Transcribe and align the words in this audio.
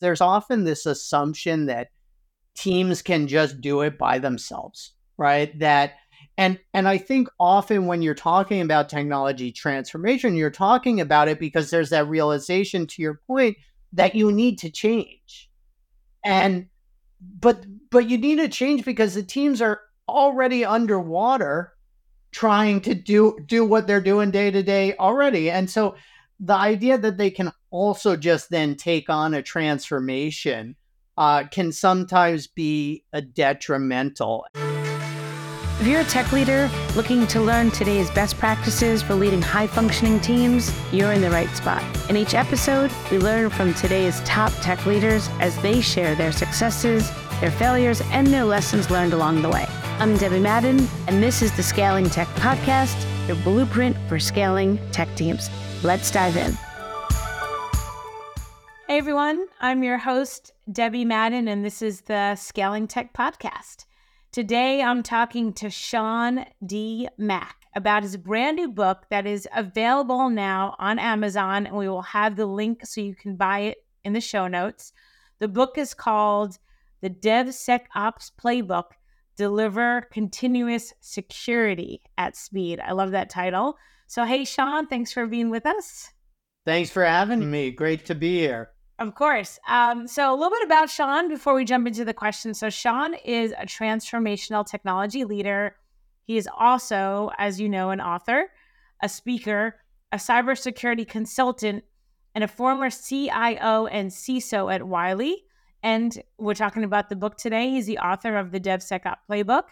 there's 0.00 0.20
often 0.20 0.64
this 0.64 0.86
assumption 0.86 1.66
that 1.66 1.88
teams 2.54 3.02
can 3.02 3.28
just 3.28 3.60
do 3.60 3.82
it 3.82 3.98
by 3.98 4.18
themselves, 4.18 4.92
right? 5.16 5.56
That 5.58 5.94
and 6.38 6.58
and 6.74 6.86
I 6.88 6.98
think 6.98 7.28
often 7.40 7.86
when 7.86 8.02
you're 8.02 8.14
talking 8.14 8.60
about 8.60 8.88
technology 8.88 9.52
transformation, 9.52 10.34
you're 10.34 10.50
talking 10.50 11.00
about 11.00 11.28
it 11.28 11.38
because 11.38 11.70
there's 11.70 11.90
that 11.90 12.08
realization 12.08 12.86
to 12.88 13.02
your 13.02 13.20
point 13.26 13.56
that 13.92 14.14
you 14.14 14.32
need 14.32 14.58
to 14.58 14.70
change. 14.70 15.50
And 16.24 16.66
but 17.20 17.64
but 17.90 18.08
you 18.08 18.18
need 18.18 18.36
to 18.36 18.48
change 18.48 18.84
because 18.84 19.14
the 19.14 19.22
teams 19.22 19.62
are 19.62 19.80
already 20.08 20.64
underwater 20.64 21.72
trying 22.32 22.80
to 22.82 22.94
do 22.94 23.38
do 23.46 23.64
what 23.64 23.86
they're 23.86 24.00
doing 24.00 24.30
day 24.30 24.50
to 24.50 24.62
day 24.62 24.94
already. 24.96 25.50
And 25.50 25.70
so 25.70 25.96
the 26.38 26.54
idea 26.54 26.98
that 26.98 27.16
they 27.16 27.30
can 27.30 27.50
also 27.70 28.16
just 28.16 28.50
then 28.50 28.74
take 28.74 29.08
on 29.10 29.34
a 29.34 29.42
transformation 29.42 30.76
uh, 31.18 31.44
can 31.50 31.72
sometimes 31.72 32.46
be 32.46 33.04
a 33.12 33.22
detrimental. 33.22 34.46
If 35.78 35.86
you're 35.86 36.00
a 36.00 36.04
tech 36.04 36.32
leader 36.32 36.70
looking 36.94 37.26
to 37.28 37.40
learn 37.40 37.70
today's 37.70 38.10
best 38.10 38.38
practices 38.38 39.02
for 39.02 39.14
leading 39.14 39.42
high 39.42 39.66
functioning 39.66 40.20
teams, 40.20 40.72
you're 40.90 41.12
in 41.12 41.20
the 41.20 41.30
right 41.30 41.50
spot. 41.50 41.82
In 42.08 42.16
each 42.16 42.34
episode, 42.34 42.90
we 43.10 43.18
learn 43.18 43.50
from 43.50 43.74
today's 43.74 44.20
top 44.22 44.52
tech 44.62 44.86
leaders 44.86 45.28
as 45.38 45.60
they 45.60 45.82
share 45.82 46.14
their 46.14 46.32
successes, 46.32 47.10
their 47.40 47.50
failures, 47.50 48.00
and 48.06 48.26
their 48.28 48.44
lessons 48.44 48.90
learned 48.90 49.12
along 49.12 49.42
the 49.42 49.50
way. 49.50 49.66
I'm 49.98 50.16
Debbie 50.16 50.40
Madden, 50.40 50.88
and 51.08 51.22
this 51.22 51.42
is 51.42 51.54
the 51.56 51.62
Scaling 51.62 52.08
Tech 52.08 52.28
Podcast, 52.36 52.96
your 53.26 53.36
blueprint 53.36 53.96
for 54.08 54.18
scaling 54.18 54.78
tech 54.92 55.14
teams. 55.14 55.50
Let's 55.82 56.10
dive 56.10 56.38
in. 56.38 56.56
Hey 58.88 58.98
everyone, 58.98 59.46
I'm 59.60 59.82
your 59.82 59.98
host, 59.98 60.52
Debbie 60.70 61.04
Madden, 61.04 61.48
and 61.48 61.64
this 61.64 61.82
is 61.82 62.02
the 62.02 62.36
Scaling 62.36 62.86
Tech 62.86 63.12
Podcast. 63.12 63.84
Today 64.30 64.80
I'm 64.80 65.02
talking 65.02 65.52
to 65.54 65.70
Sean 65.70 66.44
D. 66.64 67.08
Mack 67.18 67.56
about 67.74 68.04
his 68.04 68.16
brand 68.16 68.58
new 68.58 68.68
book 68.68 69.06
that 69.10 69.26
is 69.26 69.48
available 69.52 70.30
now 70.30 70.76
on 70.78 71.00
Amazon, 71.00 71.66
and 71.66 71.74
we 71.74 71.88
will 71.88 72.02
have 72.02 72.36
the 72.36 72.46
link 72.46 72.86
so 72.86 73.00
you 73.00 73.16
can 73.16 73.34
buy 73.34 73.58
it 73.58 73.78
in 74.04 74.12
the 74.12 74.20
show 74.20 74.46
notes. 74.46 74.92
The 75.40 75.48
book 75.48 75.76
is 75.76 75.92
called 75.92 76.56
The 77.00 77.10
DevSecOps 77.10 78.30
Playbook 78.40 78.92
deliver 79.36 80.06
continuous 80.12 80.94
security 81.00 82.02
at 82.16 82.36
speed. 82.36 82.78
I 82.78 82.92
love 82.92 83.10
that 83.10 83.30
title. 83.30 83.78
So, 84.06 84.24
hey, 84.24 84.44
Sean, 84.44 84.86
thanks 84.86 85.12
for 85.12 85.26
being 85.26 85.50
with 85.50 85.66
us. 85.66 86.12
Thanks 86.64 86.90
for 86.90 87.04
having 87.04 87.50
me. 87.50 87.72
Great 87.72 88.06
to 88.06 88.14
be 88.14 88.38
here. 88.38 88.70
Of 88.98 89.14
course. 89.14 89.58
Um, 89.68 90.06
so, 90.06 90.32
a 90.32 90.34
little 90.34 90.50
bit 90.50 90.64
about 90.64 90.88
Sean 90.88 91.28
before 91.28 91.54
we 91.54 91.64
jump 91.64 91.86
into 91.86 92.04
the 92.04 92.14
question. 92.14 92.54
So, 92.54 92.70
Sean 92.70 93.14
is 93.24 93.52
a 93.52 93.66
transformational 93.66 94.66
technology 94.66 95.24
leader. 95.24 95.76
He 96.24 96.38
is 96.38 96.48
also, 96.58 97.30
as 97.38 97.60
you 97.60 97.68
know, 97.68 97.90
an 97.90 98.00
author, 98.00 98.50
a 99.02 99.08
speaker, 99.08 99.76
a 100.12 100.16
cybersecurity 100.16 101.06
consultant, 101.06 101.84
and 102.34 102.42
a 102.42 102.48
former 102.48 102.90
CIO 102.90 103.86
and 103.86 104.10
CISO 104.10 104.72
at 104.72 104.86
Wiley. 104.86 105.44
And 105.82 106.20
we're 106.38 106.54
talking 106.54 106.84
about 106.84 107.08
the 107.08 107.16
book 107.16 107.36
today. 107.36 107.70
He's 107.70 107.86
the 107.86 107.98
author 107.98 108.36
of 108.36 108.50
the 108.50 108.60
DevSecOps 108.60 109.16
Playbook 109.30 109.64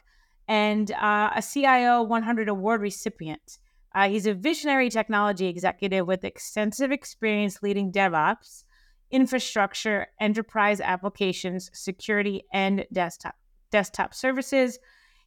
and 0.47 0.91
uh, 0.93 1.31
a 1.35 1.43
CIO 1.43 2.03
100 2.03 2.49
award 2.49 2.83
recipient. 2.83 3.59
Uh, 3.95 4.09
he's 4.09 4.27
a 4.27 4.35
visionary 4.35 4.91
technology 4.91 5.47
executive 5.47 6.07
with 6.07 6.25
extensive 6.25 6.93
experience 6.93 7.63
leading 7.63 7.93
DevOps, 7.93 8.65
infrastructure, 9.11 10.07
enterprise 10.21 10.81
applications, 10.81 11.71
security, 11.73 12.45
and 12.53 12.87
desktop 12.93 13.35
desktop 13.71 14.15
services. 14.15 14.79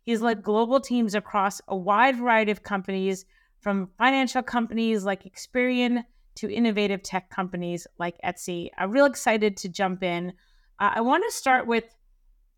He's 0.04 0.22
led 0.22 0.42
global 0.42 0.80
teams 0.80 1.16
across 1.16 1.60
a 1.68 1.76
wide 1.76 2.16
variety 2.16 2.52
of 2.52 2.64
companies, 2.64 3.26
from 3.60 3.90
financial 3.98 4.42
companies 4.42 5.04
like 5.04 5.24
Experian 5.24 6.04
to 6.36 6.50
innovative 6.50 7.04
tech 7.04 7.30
companies 7.30 7.88
like 8.00 8.16
Etsy. 8.24 8.70
I'm 8.78 8.92
real 8.92 9.06
excited 9.06 9.58
to 9.58 9.70
jump 9.70 10.04
in 10.04 10.34
uh, 10.80 10.92
I 10.96 11.02
want 11.02 11.24
to 11.28 11.32
start 11.32 11.68
with 11.68 11.86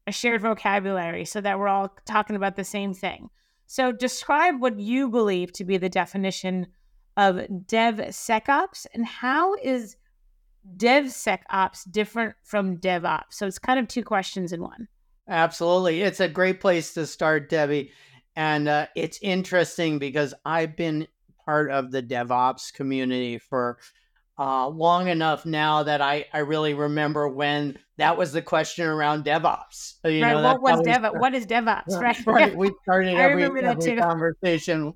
a 0.07 0.11
shared 0.11 0.41
vocabulary 0.41 1.25
so 1.25 1.41
that 1.41 1.59
we're 1.59 1.67
all 1.67 1.94
talking 2.05 2.35
about 2.35 2.55
the 2.55 2.63
same 2.63 2.94
thing. 2.94 3.29
So, 3.67 3.91
describe 3.91 4.59
what 4.59 4.79
you 4.79 5.09
believe 5.09 5.51
to 5.53 5.63
be 5.63 5.77
the 5.77 5.89
definition 5.89 6.67
of 7.17 7.35
DevSecOps 7.35 8.88
and 8.94 9.05
how 9.05 9.55
is 9.55 9.95
DevSecOps 10.78 11.91
different 11.91 12.35
from 12.44 12.78
DevOps? 12.78 13.31
So, 13.31 13.47
it's 13.47 13.59
kind 13.59 13.80
of 13.80 13.88
two 13.88 14.03
questions 14.03 14.53
in 14.53 14.62
one. 14.62 14.88
Absolutely. 15.28 16.02
It's 16.02 16.19
a 16.19 16.28
great 16.28 16.59
place 16.59 16.94
to 16.96 17.06
start, 17.06 17.50
Debbie. 17.50 17.91
And 18.35 18.68
uh, 18.68 18.88
it's 18.96 19.19
interesting 19.22 20.00
because 20.00 20.34
I've 20.44 20.75
been 20.75 21.07
part 21.46 21.69
of 21.72 21.91
the 21.91 22.02
DevOps 22.02 22.74
community 22.74 23.38
for 23.38 23.78
uh, 24.40 24.68
long 24.68 25.07
enough 25.07 25.46
now 25.46 25.84
that 25.84 26.02
I, 26.02 26.25
I 26.34 26.40
really 26.40 26.74
remember 26.74 27.28
when 27.28 27.78
that 27.97 28.18
was 28.18 28.31
the 28.31 28.41
question 28.41 28.86
around 28.86 29.25
DevOps. 29.25 29.96
You 30.06 30.24
right. 30.24 30.34
Know, 30.34 30.41
what 30.41 30.62
was 30.62 30.80
DevOps? 30.80 31.19
What 31.19 31.36
is 31.36 31.46
DevOps? 31.46 32.00
Right. 32.00 32.25
right. 32.25 32.56
We 32.57 32.72
started 32.84 33.16
every, 33.16 33.44
every 33.44 33.97
conversation 33.97 34.94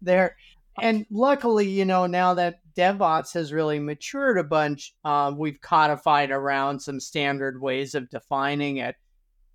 there. 0.00 0.36
And 0.80 1.04
luckily, 1.10 1.68
you 1.68 1.84
know, 1.84 2.06
now 2.06 2.34
that 2.34 2.60
DevOps 2.76 3.32
has 3.34 3.52
really 3.52 3.78
matured 3.78 4.38
a 4.38 4.44
bunch, 4.44 4.94
uh, 5.04 5.32
we've 5.36 5.60
codified 5.60 6.30
around 6.30 6.80
some 6.80 7.00
standard 7.00 7.60
ways 7.60 7.94
of 7.94 8.10
defining 8.10 8.78
it. 8.78 8.96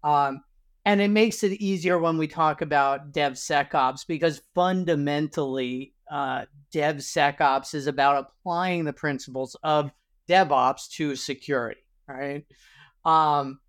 Um, 0.04 0.42
and 0.86 1.02
it 1.02 1.10
makes 1.10 1.44
it 1.44 1.62
easier 1.62 2.00
when 2.00 2.18
we 2.18 2.28
talk 2.28 2.62
about 2.62 3.12
DevSecOps 3.12 4.08
because 4.08 4.42
fundamentally, 4.56 5.94
uh, 6.10 6.46
DevSecOps 6.74 7.76
is 7.76 7.88
about 7.88 8.28
applying 8.28 8.86
the 8.86 8.94
principles 8.94 9.56
of 9.64 9.92
DevOps 10.28 10.90
to 10.92 11.16
security, 11.16 11.82
right? 12.08 12.46
Um, 13.06 13.60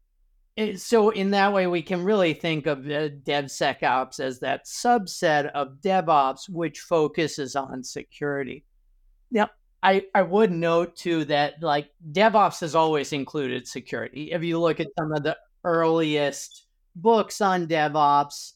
so 0.77 1.11
in 1.11 1.31
that 1.31 1.53
way, 1.53 1.67
we 1.67 1.83
can 1.83 2.05
really 2.05 2.35
think 2.35 2.67
of 2.67 2.81
DevSecOps 2.81 4.21
as 4.21 4.41
that 4.41 4.67
subset 4.67 5.51
of 5.53 5.81
DevOps, 5.81 6.49
which 6.49 6.81
focuses 6.81 7.57
on 7.57 7.83
security. 7.83 8.65
Now, 9.31 9.51
I, 9.83 10.05
I 10.15 10.23
would 10.23 10.51
note 10.51 10.97
too 10.97 11.25
that 11.27 11.63
like 11.63 11.91
DevOps 12.13 12.61
has 12.61 12.75
always 12.75 13.13
included 13.13 13.67
security. 13.67 14.33
If 14.33 14.43
you 14.43 14.59
look 14.59 14.81
at 14.81 14.89
some 14.99 15.13
of 15.13 15.23
the 15.23 15.37
earliest 15.65 16.67
books 16.97 17.41
on 17.41 17.67
DevOps, 17.67 18.53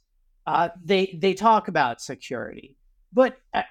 uh, 0.47 0.69
they 0.85 1.19
they 1.21 1.33
talk 1.35 1.69
about 1.69 2.03
security. 2.03 2.77
But 3.13 3.39
uh, 3.55 3.63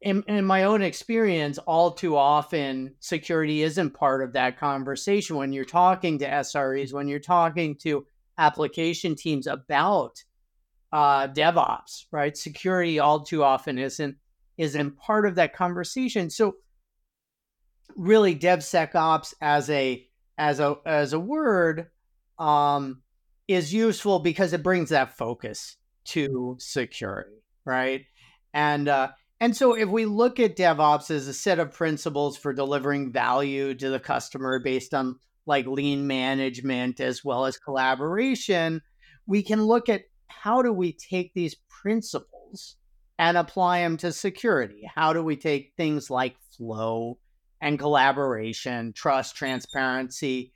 in, 0.00 0.24
in 0.26 0.44
my 0.44 0.64
own 0.64 0.82
experience, 0.82 1.58
all 1.58 1.92
too 1.92 2.16
often 2.16 2.94
security 3.00 3.62
isn't 3.62 3.90
part 3.90 4.22
of 4.22 4.32
that 4.32 4.58
conversation 4.58 5.36
when 5.36 5.52
you're 5.52 5.64
talking 5.64 6.18
to 6.18 6.28
SREs, 6.28 6.92
when 6.92 7.08
you're 7.08 7.20
talking 7.20 7.76
to 7.76 8.06
application 8.38 9.14
teams 9.14 9.46
about 9.46 10.22
uh, 10.92 11.28
DevOps, 11.28 12.06
right? 12.10 12.36
Security 12.36 12.98
all 12.98 13.20
too 13.20 13.44
often 13.44 13.78
isn't 13.78 14.16
isn't 14.62 14.96
part 14.96 15.26
of 15.26 15.34
that 15.34 15.54
conversation. 15.54 16.30
So 16.30 16.54
really 17.96 18.34
DevSecOps 18.36 19.34
as 19.40 19.68
a 19.68 20.06
as 20.38 20.60
a 20.60 20.76
as 20.86 21.12
a 21.12 21.20
word 21.20 21.88
um, 22.38 23.02
is 23.48 23.74
useful 23.74 24.20
because 24.20 24.52
it 24.52 24.62
brings 24.62 24.90
that 24.90 25.16
focus 25.16 25.76
to 26.04 26.56
security, 26.58 27.42
right? 27.64 28.04
And 28.54 28.88
uh, 28.88 29.08
and 29.40 29.56
so, 29.56 29.74
if 29.74 29.88
we 29.88 30.04
look 30.04 30.38
at 30.38 30.56
DevOps 30.56 31.10
as 31.10 31.26
a 31.26 31.34
set 31.34 31.58
of 31.58 31.72
principles 31.72 32.36
for 32.36 32.52
delivering 32.52 33.12
value 33.12 33.74
to 33.74 33.90
the 33.90 34.00
customer 34.00 34.60
based 34.60 34.94
on 34.94 35.18
like 35.46 35.66
lean 35.66 36.06
management 36.06 37.00
as 37.00 37.24
well 37.24 37.44
as 37.46 37.58
collaboration, 37.58 38.80
we 39.26 39.42
can 39.42 39.64
look 39.64 39.88
at 39.88 40.02
how 40.28 40.62
do 40.62 40.72
we 40.72 40.92
take 40.92 41.34
these 41.34 41.56
principles 41.68 42.76
and 43.22 43.38
apply 43.38 43.78
them 43.82 43.96
to 43.96 44.10
security? 44.10 44.82
How 44.92 45.12
do 45.12 45.22
we 45.22 45.36
take 45.36 45.74
things 45.76 46.10
like 46.10 46.34
flow 46.56 47.18
and 47.60 47.78
collaboration, 47.78 48.92
trust, 48.92 49.36
transparency, 49.36 50.52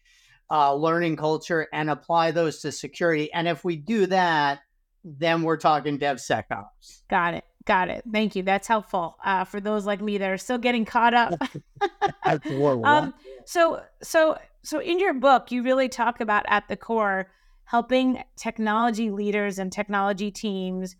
uh, 0.50 0.74
learning 0.74 1.16
culture, 1.16 1.68
and 1.72 1.88
apply 1.88 2.32
those 2.32 2.60
to 2.62 2.72
security? 2.72 3.32
And 3.32 3.46
if 3.46 3.64
we 3.64 3.76
do 3.76 4.06
that, 4.06 4.62
then 5.04 5.42
we're 5.42 5.58
talking 5.58 5.96
DevSecOps. 5.96 7.02
Got 7.08 7.34
it. 7.34 7.44
Got 7.66 7.88
it. 7.88 8.02
Thank 8.12 8.34
you. 8.34 8.42
That's 8.42 8.66
helpful 8.66 9.16
uh, 9.24 9.44
for 9.44 9.60
those 9.60 9.86
like 9.86 10.00
me 10.00 10.18
that 10.18 10.28
are 10.28 10.36
still 10.36 10.58
getting 10.58 10.84
caught 10.84 11.14
up. 11.14 11.40
um, 12.84 13.14
so, 13.44 13.80
so, 14.02 14.38
so 14.64 14.80
in 14.80 14.98
your 14.98 15.14
book, 15.14 15.52
you 15.52 15.62
really 15.62 15.88
talk 15.88 16.20
about 16.20 16.44
at 16.48 16.66
the 16.66 16.76
core 16.76 17.30
helping 17.62 18.24
technology 18.34 19.10
leaders 19.10 19.60
and 19.60 19.70
technology 19.72 20.32
teams 20.32 20.96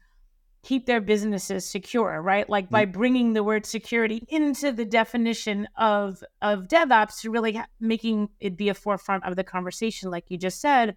keep 0.67 0.85
their 0.85 1.01
businesses 1.01 1.65
secure, 1.65 2.21
right? 2.21 2.51
Like 2.51 2.69
by 2.69 2.85
mm-hmm. 2.85 2.99
bringing 2.99 3.33
the 3.35 3.45
word 3.45 3.65
security 3.65 4.25
into 4.29 4.73
the 4.73 4.85
definition 4.85 5.69
of 5.77 6.25
of 6.43 6.67
DevOps 6.67 7.21
to 7.21 7.31
really 7.31 7.53
ha- 7.53 7.69
making 7.79 8.31
it 8.41 8.57
be 8.57 8.69
a 8.69 8.75
forefront 8.75 9.25
of 9.25 9.37
the 9.37 9.45
conversation, 9.45 10.11
like 10.11 10.25
you 10.29 10.37
just 10.37 10.61
said. 10.61 10.97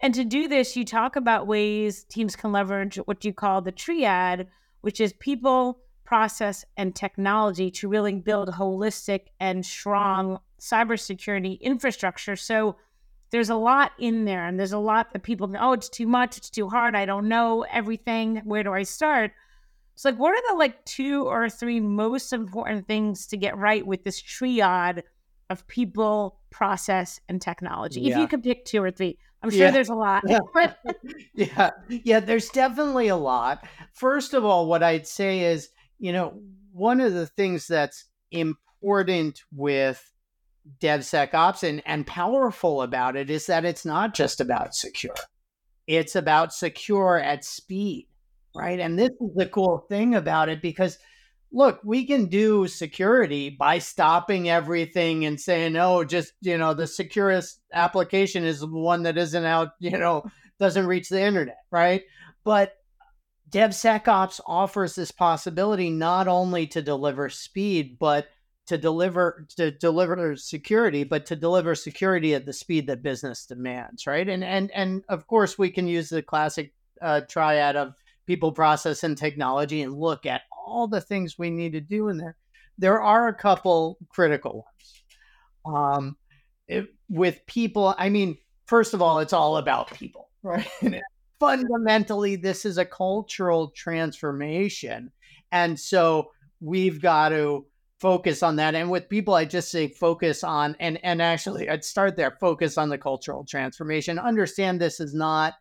And 0.00 0.12
to 0.12 0.22
do 0.22 0.48
this, 0.48 0.76
you 0.76 0.84
talk 0.84 1.16
about 1.16 1.46
ways 1.46 2.04
teams 2.04 2.36
can 2.36 2.52
leverage 2.52 2.96
what 2.96 3.24
you 3.24 3.32
call 3.32 3.62
the 3.62 3.72
triad, 3.72 4.48
which 4.82 5.00
is 5.00 5.14
people, 5.14 5.80
process, 6.04 6.66
and 6.76 6.94
technology 6.94 7.70
to 7.70 7.88
really 7.88 8.12
build 8.16 8.50
holistic 8.50 9.28
and 9.40 9.64
strong 9.64 10.40
cybersecurity 10.60 11.58
infrastructure. 11.62 12.36
So 12.36 12.76
there's 13.34 13.50
a 13.50 13.56
lot 13.56 13.90
in 13.98 14.26
there 14.26 14.46
and 14.46 14.60
there's 14.60 14.70
a 14.70 14.78
lot 14.78 15.12
that 15.12 15.24
people 15.24 15.48
go, 15.48 15.58
oh, 15.60 15.72
it's 15.72 15.88
too 15.88 16.06
much, 16.06 16.36
it's 16.36 16.50
too 16.50 16.68
hard, 16.68 16.94
I 16.94 17.04
don't 17.04 17.26
know 17.28 17.66
everything. 17.68 18.40
Where 18.44 18.62
do 18.62 18.72
I 18.72 18.84
start? 18.84 19.32
So 19.96 20.08
like 20.08 20.20
what 20.20 20.36
are 20.36 20.52
the 20.52 20.56
like 20.56 20.84
two 20.84 21.26
or 21.26 21.50
three 21.50 21.80
most 21.80 22.32
important 22.32 22.86
things 22.86 23.26
to 23.26 23.36
get 23.36 23.58
right 23.58 23.84
with 23.84 24.04
this 24.04 24.22
triad 24.22 25.02
of 25.50 25.66
people, 25.66 26.38
process, 26.50 27.18
and 27.28 27.42
technology? 27.42 28.02
Yeah. 28.02 28.12
If 28.12 28.18
you 28.20 28.28
could 28.28 28.44
pick 28.44 28.66
two 28.66 28.80
or 28.80 28.92
three. 28.92 29.18
I'm 29.42 29.50
sure 29.50 29.62
yeah. 29.62 29.72
there's 29.72 29.88
a 29.88 29.96
lot. 29.96 30.22
yeah. 31.34 31.70
Yeah, 31.88 32.20
there's 32.20 32.50
definitely 32.50 33.08
a 33.08 33.16
lot. 33.16 33.66
First 33.94 34.34
of 34.34 34.44
all, 34.44 34.66
what 34.66 34.84
I'd 34.84 35.08
say 35.08 35.40
is, 35.40 35.70
you 35.98 36.12
know, 36.12 36.40
one 36.70 37.00
of 37.00 37.12
the 37.12 37.26
things 37.26 37.66
that's 37.66 38.04
important 38.30 39.42
with 39.52 40.08
DevSecOps 40.80 41.68
and, 41.68 41.82
and 41.86 42.06
powerful 42.06 42.82
about 42.82 43.16
it 43.16 43.30
is 43.30 43.46
that 43.46 43.64
it's 43.64 43.84
not 43.84 44.14
just 44.14 44.40
about 44.40 44.74
secure. 44.74 45.14
It's 45.86 46.16
about 46.16 46.54
secure 46.54 47.18
at 47.18 47.44
speed, 47.44 48.08
right? 48.54 48.80
And 48.80 48.98
this 48.98 49.10
is 49.10 49.34
the 49.34 49.46
cool 49.46 49.84
thing 49.88 50.14
about 50.14 50.48
it 50.48 50.62
because 50.62 50.98
look, 51.54 51.80
we 51.84 52.04
can 52.04 52.26
do 52.26 52.66
security 52.66 53.48
by 53.48 53.78
stopping 53.78 54.50
everything 54.50 55.24
and 55.24 55.40
saying, 55.40 55.76
oh, 55.76 56.04
just, 56.04 56.32
you 56.40 56.58
know, 56.58 56.74
the 56.74 56.86
securest 56.86 57.60
application 57.72 58.44
is 58.44 58.60
the 58.60 58.66
one 58.66 59.04
that 59.04 59.16
isn't 59.16 59.44
out, 59.44 59.68
you 59.78 59.96
know, 59.96 60.24
doesn't 60.58 60.86
reach 60.86 61.08
the 61.08 61.22
internet, 61.22 61.58
right? 61.70 62.02
But 62.42 62.74
DevSecOps 63.50 64.40
offers 64.46 64.94
this 64.94 65.12
possibility 65.12 65.90
not 65.90 66.26
only 66.26 66.66
to 66.68 66.82
deliver 66.82 67.28
speed, 67.30 67.98
but 67.98 68.26
to 68.66 68.78
deliver 68.78 69.46
to 69.56 69.70
deliver 69.70 70.36
security, 70.36 71.04
but 71.04 71.26
to 71.26 71.36
deliver 71.36 71.74
security 71.74 72.34
at 72.34 72.46
the 72.46 72.52
speed 72.52 72.86
that 72.86 73.02
business 73.02 73.46
demands, 73.46 74.06
right? 74.06 74.28
And 74.28 74.42
and 74.42 74.70
and 74.72 75.04
of 75.08 75.26
course, 75.26 75.58
we 75.58 75.70
can 75.70 75.86
use 75.86 76.08
the 76.08 76.22
classic 76.22 76.72
uh, 77.02 77.22
triad 77.28 77.76
of 77.76 77.94
people, 78.26 78.52
process, 78.52 79.04
and 79.04 79.18
technology, 79.18 79.82
and 79.82 79.94
look 79.94 80.24
at 80.24 80.42
all 80.66 80.88
the 80.88 81.00
things 81.00 81.38
we 81.38 81.50
need 81.50 81.72
to 81.72 81.80
do 81.80 82.08
in 82.08 82.16
there. 82.16 82.36
There 82.78 83.02
are 83.02 83.28
a 83.28 83.34
couple 83.34 83.98
critical 84.08 84.66
ones. 85.66 85.76
Um, 85.76 86.16
it, 86.66 86.88
with 87.08 87.44
people, 87.46 87.94
I 87.98 88.08
mean, 88.08 88.38
first 88.66 88.94
of 88.94 89.02
all, 89.02 89.18
it's 89.20 89.34
all 89.34 89.58
about 89.58 89.90
people, 89.92 90.30
right? 90.42 90.66
fundamentally, 91.38 92.36
this 92.36 92.64
is 92.64 92.78
a 92.78 92.84
cultural 92.86 93.68
transformation, 93.76 95.12
and 95.52 95.78
so 95.78 96.30
we've 96.60 97.02
got 97.02 97.28
to 97.28 97.66
focus 98.04 98.42
on 98.42 98.56
that. 98.56 98.74
And 98.74 98.90
with 98.90 99.08
people, 99.08 99.32
I 99.32 99.46
just 99.46 99.70
say 99.70 99.88
focus 99.88 100.44
on 100.44 100.76
and 100.78 101.02
and 101.02 101.22
actually 101.22 101.70
I'd 101.70 101.82
start 101.82 102.16
there, 102.16 102.36
focus 102.38 102.76
on 102.76 102.90
the 102.90 102.98
cultural 102.98 103.46
transformation. 103.46 104.18
Understand 104.18 104.78
this 104.78 105.00
is 105.00 105.14
not 105.14 105.54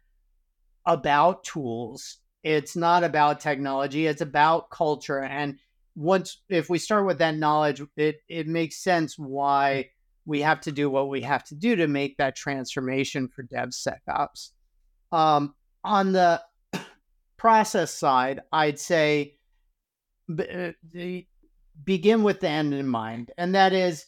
about 0.86 1.46
tools. 1.46 2.18
It's 2.44 2.76
not 2.76 3.06
about 3.06 3.40
technology. 3.40 4.08
It's 4.08 4.20
about 4.20 4.70
culture. 4.72 5.22
And 5.22 5.58
once 5.96 6.42
if 6.50 6.70
we 6.70 6.80
start 6.80 7.06
with 7.06 7.20
that 7.20 7.38
knowledge, 7.38 7.82
it 7.96 8.18
it 8.28 8.46
makes 8.46 8.84
sense 8.84 9.18
why 9.18 9.92
we 10.26 10.42
have 10.42 10.60
to 10.62 10.74
do 10.74 10.90
what 10.90 11.08
we 11.08 11.22
have 11.22 11.46
to 11.46 11.56
do 11.56 11.78
to 11.78 11.88
make 11.88 12.18
that 12.18 12.36
transformation 12.36 13.30
for 13.30 13.44
DevSecOps. 13.44 14.50
Um, 15.14 15.56
on 15.86 16.12
the 16.12 16.42
process 17.38 17.94
side, 17.94 18.42
I'd 18.52 18.80
say 18.80 19.38
uh, 20.30 20.72
the 20.92 21.26
begin 21.84 22.24
with 22.24 22.40
the 22.40 22.50
end 22.50 22.74
in 22.74 22.88
mind, 22.88 23.32
and 23.38 23.56
that 23.56 23.74
is 23.74 24.06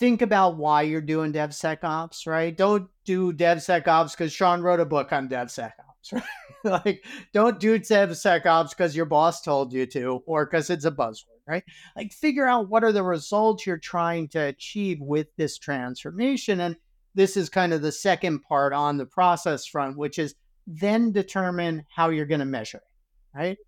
think 0.00 0.22
about 0.22 0.56
why 0.56 0.82
you're 0.82 1.00
doing 1.02 1.32
DevSecOps, 1.32 2.26
right? 2.26 2.56
Don't 2.56 2.88
do 3.04 3.32
DevSecOps 3.32 4.12
because 4.12 4.32
Sean 4.32 4.62
wrote 4.62 4.80
a 4.80 4.86
book 4.86 5.12
on 5.12 5.28
DevSecOps, 5.28 6.12
right? 6.12 6.22
like, 6.64 7.04
don't 7.32 7.60
do 7.60 7.78
DevSecOps 7.78 8.70
because 8.70 8.96
your 8.96 9.04
boss 9.04 9.42
told 9.42 9.72
you 9.72 9.84
to 9.86 10.22
or 10.26 10.46
because 10.46 10.70
it's 10.70 10.86
a 10.86 10.90
buzzword, 10.90 11.40
right? 11.46 11.64
Like, 11.96 12.12
figure 12.12 12.46
out 12.46 12.70
what 12.70 12.82
are 12.82 12.92
the 12.92 13.02
results 13.02 13.66
you're 13.66 13.76
trying 13.76 14.28
to 14.28 14.38
achieve 14.38 15.00
with 15.00 15.26
this 15.36 15.58
transformation. 15.58 16.60
And 16.60 16.76
this 17.14 17.36
is 17.36 17.50
kind 17.50 17.74
of 17.74 17.82
the 17.82 17.92
second 17.92 18.40
part 18.40 18.72
on 18.72 18.96
the 18.96 19.06
process 19.06 19.66
front, 19.66 19.98
which 19.98 20.18
is 20.18 20.34
then 20.66 21.12
determine 21.12 21.84
how 21.94 22.08
you're 22.08 22.26
going 22.26 22.40
to 22.40 22.46
measure 22.46 22.78
it, 22.78 23.38
right? 23.38 23.58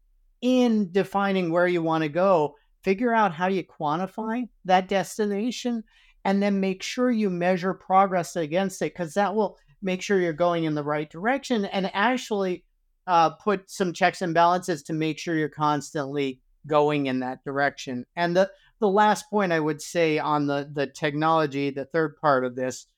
In 0.40 0.90
defining 0.92 1.52
where 1.52 1.66
you 1.66 1.82
want 1.82 2.02
to 2.02 2.08
go, 2.08 2.56
figure 2.82 3.14
out 3.14 3.32
how 3.32 3.46
you 3.46 3.64
quantify 3.64 4.48
that 4.64 4.88
destination 4.88 5.84
and 6.24 6.42
then 6.42 6.60
make 6.60 6.82
sure 6.82 7.10
you 7.10 7.30
measure 7.30 7.74
progress 7.74 8.36
against 8.36 8.80
it 8.82 8.92
because 8.94 9.14
that 9.14 9.34
will 9.34 9.58
make 9.82 10.02
sure 10.02 10.20
you're 10.20 10.32
going 10.32 10.64
in 10.64 10.74
the 10.74 10.84
right 10.84 11.10
direction 11.10 11.64
and 11.64 11.90
actually 11.94 12.64
uh, 13.06 13.30
put 13.30 13.68
some 13.68 13.92
checks 13.92 14.22
and 14.22 14.34
balances 14.34 14.82
to 14.84 14.92
make 14.92 15.18
sure 15.18 15.34
you're 15.34 15.48
constantly 15.48 16.40
going 16.66 17.06
in 17.06 17.20
that 17.20 17.42
direction. 17.44 18.06
And 18.14 18.36
the 18.36 18.50
the 18.82 18.88
last 18.88 19.30
point 19.30 19.52
i 19.52 19.60
would 19.60 19.80
say 19.80 20.18
on 20.18 20.48
the 20.48 20.68
the 20.74 20.88
technology 20.88 21.70
the 21.70 21.84
third 21.84 22.16
part 22.20 22.44
of 22.44 22.56
this 22.56 22.88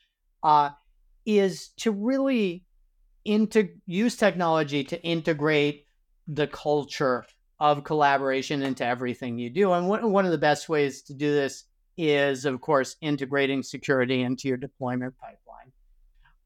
uh, 0.42 0.70
is 1.26 1.68
to 1.76 1.90
really 1.90 2.64
into 3.24 3.68
use 3.86 4.16
technology 4.16 4.82
to 4.82 5.00
integrate 5.02 5.86
the 6.26 6.46
culture 6.46 7.26
of 7.60 7.84
collaboration 7.84 8.62
into 8.62 8.84
everything 8.84 9.38
you 9.38 9.50
do. 9.50 9.72
And 9.72 9.88
one, 9.88 10.10
one 10.10 10.24
of 10.24 10.32
the 10.32 10.38
best 10.38 10.68
ways 10.68 11.02
to 11.02 11.14
do 11.14 11.32
this 11.32 11.64
is, 11.96 12.44
of 12.44 12.60
course, 12.60 12.96
integrating 13.00 13.62
security 13.62 14.22
into 14.22 14.48
your 14.48 14.56
deployment 14.56 15.16
pipeline. 15.18 15.72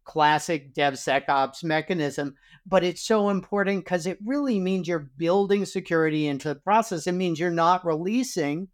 Classic 0.05 0.75
DevSecOps 0.75 1.65
mechanism, 1.65 2.35
but 2.67 2.85
it's 2.85 3.03
so 3.03 3.29
important 3.29 3.85
because 3.85 4.07
it 4.07 4.19
really 4.25 4.59
means 4.59 4.89
you're 4.89 5.11
building 5.17 5.65
security 5.65 6.27
into 6.27 6.49
the 6.49 6.55
process. 6.55 7.07
It 7.07 7.13
means 7.13 7.39
you're 7.39 7.51
not 7.51 7.85
releasing 7.85 8.69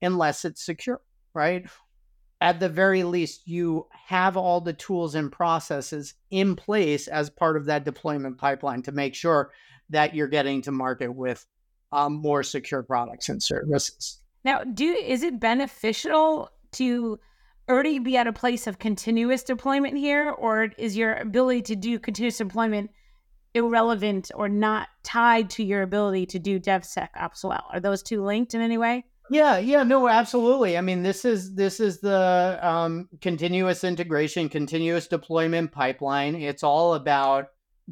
unless 0.00 0.44
it's 0.44 0.64
secure, 0.64 1.00
right? 1.34 1.66
At 2.40 2.58
the 2.58 2.68
very 2.68 3.04
least, 3.04 3.42
you 3.46 3.86
have 4.06 4.36
all 4.36 4.60
the 4.60 4.72
tools 4.72 5.14
and 5.14 5.30
processes 5.30 6.14
in 6.30 6.56
place 6.56 7.06
as 7.06 7.30
part 7.30 7.56
of 7.56 7.66
that 7.66 7.84
deployment 7.84 8.38
pipeline 8.38 8.82
to 8.82 8.92
make 8.92 9.14
sure 9.14 9.52
that 9.90 10.16
you're 10.16 10.26
getting 10.26 10.62
to 10.62 10.72
market 10.72 11.14
with 11.14 11.46
um, 11.92 12.14
more 12.14 12.42
secure 12.42 12.82
products 12.82 13.28
and 13.28 13.42
services. 13.42 14.18
Now, 14.44 14.64
do 14.64 14.92
is 14.92 15.22
it 15.22 15.38
beneficial 15.38 16.50
to 16.72 17.18
already 17.68 17.98
be 17.98 18.16
at 18.16 18.26
a 18.26 18.32
place 18.32 18.66
of 18.66 18.78
continuous 18.78 19.42
deployment 19.42 19.96
here, 19.96 20.30
or 20.30 20.70
is 20.78 20.96
your 20.96 21.14
ability 21.14 21.62
to 21.62 21.76
do 21.76 21.98
continuous 21.98 22.38
deployment 22.38 22.90
irrelevant 23.54 24.30
or 24.34 24.48
not 24.48 24.88
tied 25.02 25.50
to 25.50 25.62
your 25.62 25.82
ability 25.82 26.26
to 26.26 26.38
do 26.38 26.58
DevSecOps 26.58 27.44
well? 27.44 27.66
Are 27.72 27.80
those 27.80 28.02
two 28.02 28.24
linked 28.24 28.54
in 28.54 28.60
any 28.60 28.78
way? 28.78 29.04
Yeah, 29.30 29.58
yeah, 29.58 29.82
no, 29.82 30.08
absolutely. 30.08 30.76
I 30.76 30.80
mean, 30.80 31.02
this 31.02 31.24
is 31.24 31.54
this 31.54 31.80
is 31.80 32.00
the 32.00 32.58
um, 32.60 33.08
continuous 33.20 33.84
integration, 33.84 34.48
continuous 34.48 35.06
deployment 35.06 35.72
pipeline. 35.72 36.34
It's 36.34 36.62
all 36.62 36.94
about 36.94 37.46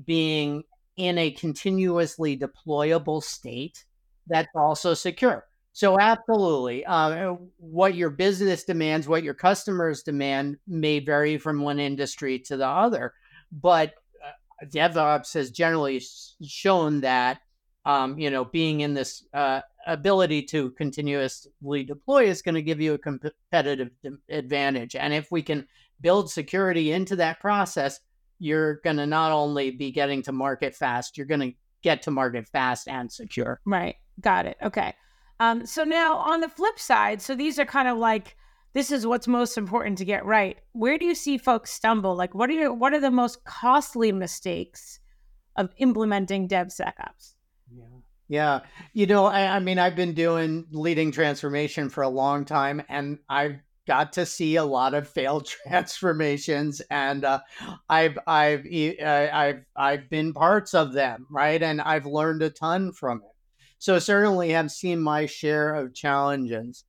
being 0.04 0.64
in 0.96 1.16
a 1.16 1.30
continuously 1.30 2.36
deployable 2.36 3.22
state 3.22 3.84
that's 4.30 4.54
also 4.54 4.94
secure. 4.94 5.46
So, 5.72 5.98
absolutely, 6.00 6.84
uh, 6.84 7.34
what 7.58 7.94
your 7.94 8.10
business 8.10 8.64
demands, 8.64 9.06
what 9.06 9.22
your 9.22 9.34
customers 9.34 10.02
demand 10.02 10.58
may 10.66 10.98
vary 10.98 11.38
from 11.38 11.60
one 11.60 11.78
industry 11.78 12.38
to 12.40 12.56
the 12.56 12.66
other. 12.66 13.14
But 13.52 13.94
uh, 14.24 14.66
DevOps 14.66 15.34
has 15.34 15.50
generally 15.50 16.02
shown 16.44 17.00
that, 17.02 17.40
um, 17.84 18.18
you 18.18 18.30
know, 18.30 18.44
being 18.44 18.80
in 18.80 18.94
this 18.94 19.24
uh, 19.32 19.60
ability 19.86 20.42
to 20.42 20.70
continuously 20.72 21.84
deploy 21.84 22.26
is 22.26 22.42
going 22.42 22.56
to 22.56 22.62
give 22.62 22.80
you 22.80 22.94
a 22.94 22.98
competitive 22.98 23.90
advantage. 24.28 24.96
And 24.96 25.14
if 25.14 25.30
we 25.30 25.42
can 25.42 25.66
build 26.00 26.30
security 26.30 26.92
into 26.92 27.16
that 27.16 27.40
process, 27.40 28.00
you're 28.38 28.76
going 28.76 28.96
to 28.96 29.06
not 29.06 29.32
only 29.32 29.70
be 29.70 29.92
getting 29.92 30.22
to 30.22 30.32
market 30.32 30.74
fast, 30.74 31.16
you're 31.16 31.26
going 31.26 31.52
to 31.52 31.52
get 31.82 32.02
to 32.02 32.10
market 32.10 32.48
fast 32.48 32.88
and 32.88 33.10
secure. 33.10 33.60
Right. 33.64 33.96
Got 34.20 34.46
it. 34.46 34.56
Okay. 34.62 34.94
Um, 35.38 35.64
so 35.64 35.84
now 35.84 36.16
on 36.16 36.40
the 36.40 36.48
flip 36.48 36.78
side, 36.78 37.22
so 37.22 37.34
these 37.34 37.58
are 37.58 37.64
kind 37.64 37.88
of 37.88 37.96
like 37.96 38.36
this 38.72 38.92
is 38.92 39.06
what's 39.06 39.26
most 39.26 39.58
important 39.58 39.98
to 39.98 40.04
get 40.04 40.24
right. 40.24 40.58
Where 40.72 40.98
do 40.98 41.04
you 41.04 41.14
see 41.14 41.38
folks 41.38 41.72
stumble? 41.72 42.14
Like 42.14 42.34
what 42.34 42.50
are 42.50 42.54
your, 42.54 42.72
what 42.72 42.92
are 42.92 43.00
the 43.00 43.10
most 43.10 43.44
costly 43.44 44.12
mistakes 44.12 45.00
of 45.56 45.70
implementing 45.78 46.48
DevSecOps? 46.48 47.34
Yeah. 47.74 47.84
Yeah. 48.28 48.60
You 48.92 49.06
know, 49.06 49.26
I, 49.26 49.56
I, 49.56 49.58
mean, 49.58 49.78
I've 49.78 49.96
been 49.96 50.14
doing 50.14 50.66
leading 50.70 51.10
transformation 51.10 51.88
for 51.88 52.02
a 52.02 52.08
long 52.08 52.44
time, 52.44 52.80
and 52.88 53.18
I've 53.28 53.56
got 53.88 54.12
to 54.12 54.24
see 54.24 54.54
a 54.54 54.64
lot 54.64 54.94
of 54.94 55.08
failed 55.08 55.46
transformations, 55.66 56.80
and 56.90 57.24
uh, 57.24 57.40
I've 57.88 58.16
I've 58.28 58.64
uh, 58.66 59.28
I've 59.32 59.64
I've 59.74 60.08
been 60.08 60.32
parts 60.32 60.74
of 60.74 60.92
them, 60.92 61.26
right? 61.28 61.60
And 61.60 61.80
I've 61.80 62.06
learned 62.06 62.42
a 62.42 62.50
ton 62.50 62.92
from 62.92 63.18
it. 63.18 63.34
So 63.80 63.98
certainly, 63.98 64.50
have 64.50 64.70
seen 64.70 65.00
my 65.00 65.24
share 65.24 65.74
of 65.74 65.94
challenges. 65.94 66.84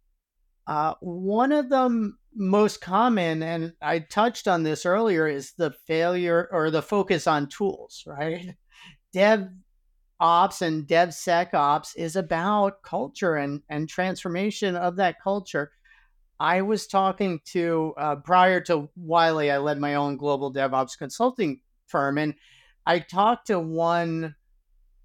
Uh, 0.67 0.93
one 0.99 1.53
of 1.53 1.69
them 1.69 2.17
most 2.35 2.81
common, 2.81 3.41
and 3.41 3.73
I 3.81 3.99
touched 3.99 4.45
on 4.45 4.63
this 4.63 4.85
earlier, 4.85 5.25
is 5.25 5.53
the 5.53 5.71
failure 5.87 6.49
or 6.51 6.69
the 6.69 6.81
focus 6.81 7.27
on 7.27 7.47
tools, 7.47 8.03
right? 8.05 8.55
Dev 9.13 9.47
ops 10.19 10.61
and 10.61 10.85
DevSecOps 10.85 11.95
is 11.95 12.17
about 12.17 12.83
culture 12.83 13.37
and, 13.37 13.61
and 13.69 13.87
transformation 13.87 14.75
of 14.75 14.97
that 14.97 15.15
culture. 15.23 15.71
I 16.41 16.61
was 16.61 16.87
talking 16.87 17.39
to, 17.53 17.93
uh, 17.97 18.15
prior 18.17 18.59
to 18.61 18.89
Wiley, 18.97 19.49
I 19.49 19.59
led 19.59 19.79
my 19.79 19.95
own 19.95 20.17
global 20.17 20.53
DevOps 20.53 20.97
consulting 20.97 21.61
firm. 21.87 22.17
And 22.17 22.35
I 22.85 22.99
talked 22.99 23.47
to 23.47 23.59
one 23.59 24.35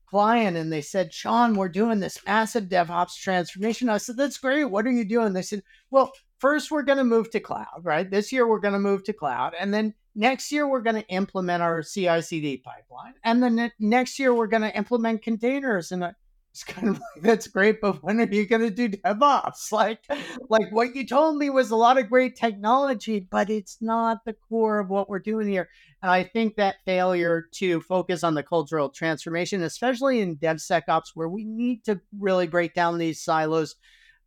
client 0.07 0.57
and 0.57 0.73
they 0.73 0.81
said, 0.81 1.13
Sean, 1.13 1.55
we're 1.55 1.69
doing 1.69 2.01
this 2.01 2.19
massive 2.27 2.65
DevOps 2.65 3.17
transformation. 3.17 3.89
I 3.89 3.99
said, 3.99 4.17
That's 4.17 4.39
great. 4.39 4.65
What 4.65 4.87
are 4.87 4.93
you 4.93 5.05
doing? 5.05 5.33
They 5.33 5.43
said, 5.43 5.63
Well, 5.91 6.13
first 6.39 6.71
we're 6.71 6.83
going 6.83 6.99
to 6.99 7.05
move 7.05 7.31
to 7.31 7.41
cloud, 7.41 7.81
right? 7.83 8.11
This 8.11 8.33
year 8.33 8.47
we're 8.49 8.61
going 8.61 8.75
to 8.75 8.81
move 8.81 9.05
to 9.05 9.13
cloud. 9.13 9.55
And 9.59 9.73
then 9.73 9.95
next 10.15 10.51
year 10.53 10.69
we're 10.69 10.81
going 10.81 10.97
to 10.97 11.09
implement 11.09 11.63
our 11.63 11.83
CI 11.83 12.23
CD 12.23 12.57
pipeline. 12.59 13.15
And 13.25 13.43
then 13.43 13.73
next 13.79 14.19
year 14.19 14.35
we're 14.35 14.47
going 14.47 14.63
to 14.63 14.77
implement 14.77 15.23
containers. 15.23 15.93
And 15.93 16.15
it's 16.57 16.65
kind 16.65 16.89
of 16.89 16.95
like, 16.95 17.23
that's 17.23 17.49
great, 17.49 17.83
but 17.83 18.03
when 18.03 18.19
are 18.19 18.33
you 18.33 18.47
going 18.47 18.63
to 18.63 18.71
do 18.71 18.89
DevOps? 18.89 19.71
Like, 19.77 20.01
like 20.49 20.73
what 20.73 20.97
you 20.97 21.07
told 21.07 21.37
me 21.37 21.51
was 21.51 21.71
a 21.71 21.77
lot 21.77 21.99
of 21.99 22.09
great 22.09 22.35
technology, 22.35 23.21
but 23.21 23.51
it's 23.51 23.77
not 23.83 24.25
the 24.25 24.33
core 24.33 24.79
of 24.79 24.89
what 24.89 25.11
we're 25.11 25.19
doing 25.19 25.49
here. 25.49 25.69
And 26.01 26.11
I 26.11 26.25
think 26.25 26.57
that 26.57 26.77
failure 26.87 27.47
to 27.57 27.83
focus 27.83 28.25
on 28.25 28.33
the 28.33 28.43
cultural 28.43 28.89
transformation, 28.89 29.63
especially 29.65 30.21
in 30.21 30.37
DevSecOps, 30.37 31.11
where 31.13 31.29
we 31.29 31.45
need 31.45 31.85
to 31.85 32.01
really 32.19 32.47
break 32.47 32.73
down 32.73 32.97
these 32.97 33.21
silos, 33.23 33.75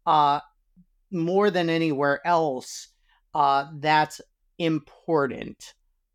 uh, 0.06 0.40
more 1.10 1.50
than 1.50 1.68
anywhere 1.68 2.22
else, 2.28 2.90
uh, 3.34 3.66
that's 3.80 4.22
important. 4.60 5.74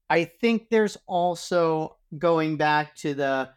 I 0.08 0.26
think 0.26 0.68
there's 0.70 0.96
also 1.08 1.96
going 2.16 2.56
back 2.56 2.94
to 2.96 3.14
the 3.14 3.50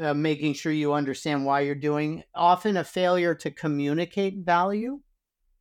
uh, 0.00 0.14
making 0.14 0.54
sure 0.54 0.72
you 0.72 0.92
understand 0.92 1.44
why 1.44 1.60
you're 1.60 1.74
doing 1.74 2.22
often 2.34 2.76
a 2.76 2.84
failure 2.84 3.34
to 3.34 3.50
communicate 3.50 4.38
value. 4.38 5.00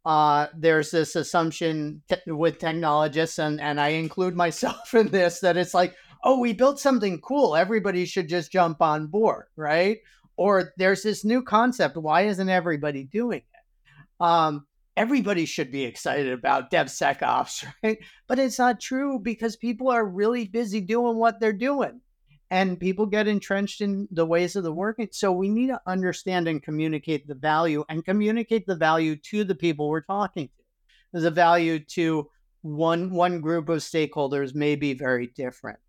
Uh, 0.06 0.48
there's 0.56 0.92
this 0.92 1.16
assumption 1.16 2.02
with 2.28 2.60
technologists, 2.60 3.40
and, 3.40 3.60
and 3.60 3.80
I 3.80 3.90
include 3.90 4.36
myself 4.46 4.94
in 4.94 5.08
this, 5.10 5.40
that 5.42 5.58
it's 5.58 5.74
like, 5.74 5.96
oh, 6.24 6.40
we 6.40 6.54
built 6.54 6.80
something 6.80 7.20
cool. 7.22 7.56
Everybody 7.56 8.06
should 8.06 8.30
just 8.30 8.52
jump 8.52 8.82
on 8.82 9.08
board, 9.08 9.46
right? 9.56 9.98
Or 10.36 10.74
there's 10.78 11.04
this 11.04 11.26
new 11.26 11.42
concept. 11.42 11.98
Why 11.98 12.24
isn't 12.24 12.50
everybody 12.50 13.04
doing 13.04 13.42
it? 13.42 14.24
Um, 14.24 14.66
everybody 14.96 15.46
should 15.46 15.72
be 15.72 15.84
excited 15.84 16.32
about 16.32 16.72
DevSecOps, 16.72 17.66
right? 17.84 17.98
But 18.28 18.40
it's 18.40 18.60
not 18.60 18.80
true 18.80 19.20
because 19.20 19.56
people 19.56 19.90
are 19.90 20.06
really 20.06 20.46
busy 20.46 20.82
doing 20.82 21.18
what 21.18 21.40
they're 21.40 21.54
doing 21.54 22.02
and 22.50 22.80
people 22.80 23.06
get 23.06 23.28
entrenched 23.28 23.82
in 23.82 24.08
the 24.12 24.26
ways 24.26 24.56
of 24.56 24.64
the 24.64 24.70
mm-hmm. 24.70 24.80
working. 24.80 25.08
So 25.12 25.32
we 25.32 25.50
need 25.50 25.68
to 25.68 25.82
understand 25.86 26.48
and 26.48 26.62
communicate 26.62 27.28
the 27.28 27.36
value 27.36 27.84
and 27.90 28.06
communicate 28.06 28.66
the 28.66 28.76
value 28.76 29.16
to 29.16 29.44
the 29.44 29.56
people 29.56 29.90
we're 29.90 30.02
talking 30.02 30.48
to. 30.48 30.64
There's 31.12 31.26
a 31.26 31.32
value 31.32 31.80
to 31.80 32.30
one 32.62 33.12
one 33.12 33.40
group 33.42 33.70
of 33.70 33.80
stakeholders 33.80 34.54
may 34.54 34.76
be 34.76 34.94
very 34.94 35.28
different. 35.28 35.80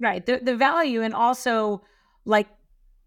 Right. 0.00 0.24
The 0.24 0.40
the 0.42 0.56
value 0.56 1.02
and 1.02 1.14
also 1.14 1.82
like 2.24 2.48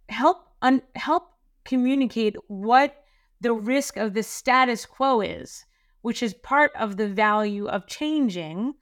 help 0.09 0.37
un, 0.61 0.81
help 0.95 1.29
communicate 1.65 2.35
what 2.47 3.03
the 3.41 3.53
risk 3.53 3.97
of 3.97 4.13
the 4.13 4.23
status 4.23 4.85
quo 4.85 5.21
is, 5.21 5.65
which 6.01 6.23
is 6.23 6.33
part 6.33 6.71
of 6.77 6.97
the 6.97 7.07
value 7.07 7.67
of 7.67 7.87
changing, 7.87 8.73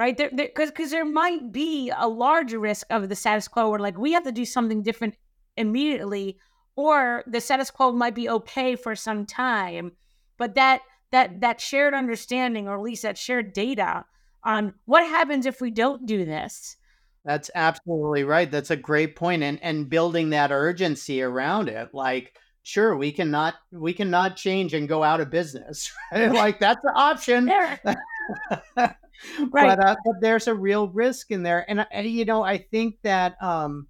right? 0.00 0.16
There, 0.16 0.30
because 0.34 0.70
because 0.70 0.90
there 0.90 1.04
might 1.04 1.52
be 1.52 1.92
a 1.94 2.08
larger 2.08 2.58
risk 2.58 2.86
of 2.88 3.10
the 3.10 3.14
status 3.14 3.46
quo 3.46 3.68
where 3.68 3.78
like 3.78 3.98
we 3.98 4.12
have 4.12 4.24
to 4.24 4.32
do 4.32 4.46
something 4.46 4.82
different 4.82 5.14
immediately, 5.58 6.38
or 6.74 7.22
the 7.26 7.40
status 7.40 7.70
quo 7.70 7.92
might 7.92 8.14
be 8.14 8.30
okay 8.30 8.76
for 8.76 8.96
some 8.96 9.26
time, 9.26 9.92
but 10.38 10.54
that 10.54 10.80
that 11.12 11.42
that 11.42 11.60
shared 11.60 11.92
understanding, 11.92 12.66
or 12.66 12.76
at 12.76 12.82
least 12.82 13.02
that 13.02 13.18
shared 13.18 13.52
data 13.52 14.06
on 14.42 14.72
what 14.86 15.04
happens 15.04 15.44
if 15.44 15.60
we 15.60 15.70
don't 15.70 16.06
do 16.06 16.24
this. 16.24 16.78
That's 17.26 17.50
absolutely 17.54 18.24
right. 18.24 18.50
That's 18.50 18.70
a 18.70 18.76
great 18.76 19.16
point, 19.16 19.42
and 19.42 19.62
and 19.62 19.90
building 19.90 20.30
that 20.30 20.50
urgency 20.50 21.20
around 21.20 21.68
it, 21.68 21.90
like 21.92 22.32
sure 22.62 22.96
we 22.96 23.12
cannot 23.12 23.54
we 23.70 23.92
cannot 23.92 24.36
change 24.36 24.72
and 24.72 24.88
go 24.88 25.02
out 25.02 25.20
of 25.20 25.30
business 25.30 25.90
right? 26.12 26.30
like 26.44 26.60
that's 26.60 26.84
an 26.84 26.92
option 26.94 27.50
right 29.52 29.76
but, 29.76 29.84
uh, 29.84 29.96
but 30.04 30.20
there's 30.20 30.48
a 30.48 30.54
real 30.54 30.88
risk 30.88 31.30
in 31.30 31.42
there 31.42 31.68
and, 31.68 31.86
and 31.90 32.06
you 32.06 32.24
know 32.24 32.42
i 32.42 32.58
think 32.58 32.96
that 33.02 33.40
um 33.42 33.86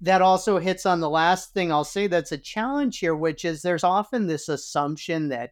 that 0.00 0.22
also 0.22 0.58
hits 0.58 0.86
on 0.86 1.00
the 1.00 1.10
last 1.10 1.52
thing 1.52 1.72
i'll 1.72 1.84
say 1.84 2.06
that's 2.06 2.32
a 2.32 2.38
challenge 2.38 2.98
here 2.98 3.14
which 3.14 3.44
is 3.44 3.62
there's 3.62 3.84
often 3.84 4.26
this 4.26 4.48
assumption 4.48 5.28
that 5.28 5.50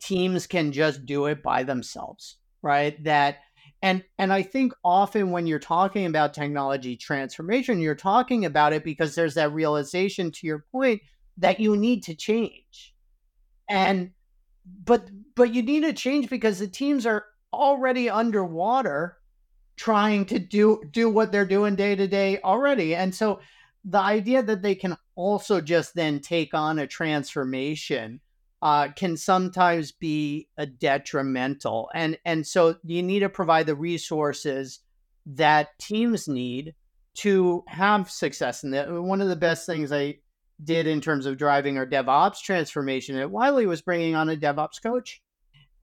teams 0.00 0.46
can 0.46 0.72
just 0.72 1.04
do 1.06 1.26
it 1.26 1.42
by 1.42 1.62
themselves 1.62 2.36
right 2.62 3.02
that 3.04 3.38
and 3.82 4.04
and 4.18 4.32
i 4.32 4.42
think 4.42 4.72
often 4.84 5.30
when 5.30 5.46
you're 5.46 5.58
talking 5.58 6.06
about 6.06 6.34
technology 6.34 6.96
transformation 6.96 7.80
you're 7.80 7.94
talking 7.94 8.44
about 8.44 8.72
it 8.72 8.84
because 8.84 9.14
there's 9.14 9.34
that 9.34 9.52
realization 9.52 10.30
to 10.30 10.46
your 10.46 10.64
point 10.70 11.00
that 11.38 11.60
you 11.60 11.76
need 11.76 12.02
to 12.04 12.14
change. 12.14 12.94
And 13.68 14.12
but 14.84 15.08
but 15.34 15.54
you 15.54 15.62
need 15.62 15.80
to 15.80 15.92
change 15.92 16.28
because 16.28 16.58
the 16.58 16.68
teams 16.68 17.06
are 17.06 17.24
already 17.54 18.10
underwater 18.10 19.18
trying 19.76 20.24
to 20.26 20.38
do 20.38 20.82
do 20.90 21.08
what 21.08 21.32
they're 21.32 21.44
doing 21.44 21.76
day 21.76 21.94
to 21.96 22.06
day 22.06 22.40
already. 22.42 22.94
And 22.94 23.14
so 23.14 23.40
the 23.84 23.98
idea 23.98 24.42
that 24.42 24.62
they 24.62 24.74
can 24.74 24.96
also 25.14 25.60
just 25.60 25.94
then 25.94 26.20
take 26.20 26.54
on 26.54 26.78
a 26.78 26.86
transformation 26.86 28.20
uh, 28.62 28.88
can 28.96 29.16
sometimes 29.16 29.92
be 29.92 30.48
a 30.56 30.66
detrimental. 30.66 31.90
And 31.94 32.18
and 32.24 32.46
so 32.46 32.76
you 32.84 33.02
need 33.02 33.20
to 33.20 33.28
provide 33.28 33.66
the 33.66 33.74
resources 33.74 34.80
that 35.26 35.78
teams 35.78 36.28
need 36.28 36.74
to 37.16 37.62
have 37.68 38.10
success. 38.10 38.64
in 38.64 38.70
that 38.70 38.90
one 38.90 39.20
of 39.20 39.28
the 39.28 39.36
best 39.36 39.66
things 39.66 39.92
I 39.92 40.18
did 40.62 40.86
in 40.86 41.00
terms 41.00 41.26
of 41.26 41.36
driving 41.36 41.78
our 41.78 41.86
DevOps 41.86 42.40
transformation 42.40 43.16
at 43.16 43.30
Wiley 43.30 43.66
was 43.66 43.82
bringing 43.82 44.14
on 44.14 44.28
a 44.28 44.36
DevOps 44.36 44.82
coach. 44.82 45.20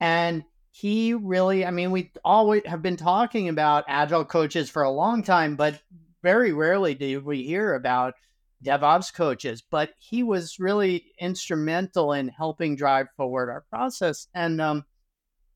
And 0.00 0.44
he 0.72 1.12
really, 1.12 1.66
I 1.66 1.70
mean, 1.70 1.90
we 1.90 2.10
always 2.24 2.62
have 2.66 2.82
been 2.82 2.96
talking 2.96 3.48
about 3.50 3.84
agile 3.88 4.24
coaches 4.24 4.70
for 4.70 4.82
a 4.82 4.90
long 4.90 5.22
time, 5.22 5.54
but 5.54 5.80
very 6.22 6.52
rarely 6.52 6.94
do 6.94 7.20
we 7.20 7.42
hear 7.42 7.74
about 7.74 8.14
DevOps 8.64 9.12
coaches. 9.12 9.62
But 9.70 9.90
he 9.98 10.22
was 10.22 10.58
really 10.58 11.12
instrumental 11.20 12.14
in 12.14 12.28
helping 12.28 12.74
drive 12.74 13.08
forward 13.18 13.50
our 13.50 13.64
process. 13.68 14.28
And 14.34 14.62
um, 14.62 14.84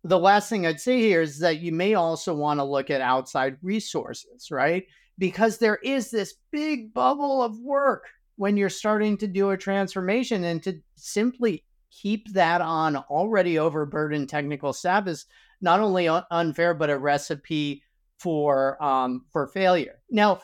the 0.05 0.19
last 0.19 0.51
thing 0.51 0.67
I'd 0.67 0.81
say 0.81 1.01
here 1.01 1.23
is 1.23 1.39
that 1.39 1.61
you 1.61 1.73
may 1.73 1.95
also 1.95 2.35
want 2.35 2.61
to 2.61 2.65
look 2.65 2.91
at 2.91 3.01
outside 3.01 3.57
resources, 3.63 4.51
right? 4.51 4.85
Because 5.19 5.57
there 5.57 5.77
is 5.77 6.11
this 6.11 6.35
big 6.53 6.93
bubble 6.93 7.43
of 7.43 7.59
work 7.59 8.05
when 8.37 8.59
you're 8.59 8.69
starting 8.69 9.17
to 9.17 9.27
do 9.27 9.49
a 9.49 9.57
transformation 9.57 10.45
and 10.45 10.63
to 10.63 10.79
simply 10.97 11.65
keep 11.91 12.33
that 12.33 12.61
on 12.61 12.97
already 12.97 13.59
overburdened 13.59 14.29
technical 14.29 14.73
staff 14.73 15.07
is 15.07 15.27
not 15.61 15.81
only 15.81 16.09
unfair 16.09 16.75
but 16.75 16.91
a 16.91 16.99
recipe 16.99 17.83
for 18.19 18.83
um, 18.83 19.25
for 19.31 19.47
failure. 19.49 20.01
Now, 20.11 20.41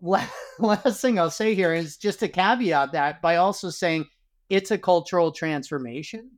last 0.00 1.00
thing 1.00 1.18
I'll 1.18 1.30
say 1.30 1.54
here 1.54 1.74
is 1.74 1.96
just 1.96 2.20
to 2.20 2.28
caveat 2.28 2.92
that 2.92 3.22
by 3.22 3.36
also 3.36 3.70
saying 3.70 4.06
it's 4.48 4.70
a 4.70 4.78
cultural 4.78 5.32
transformation. 5.32 6.30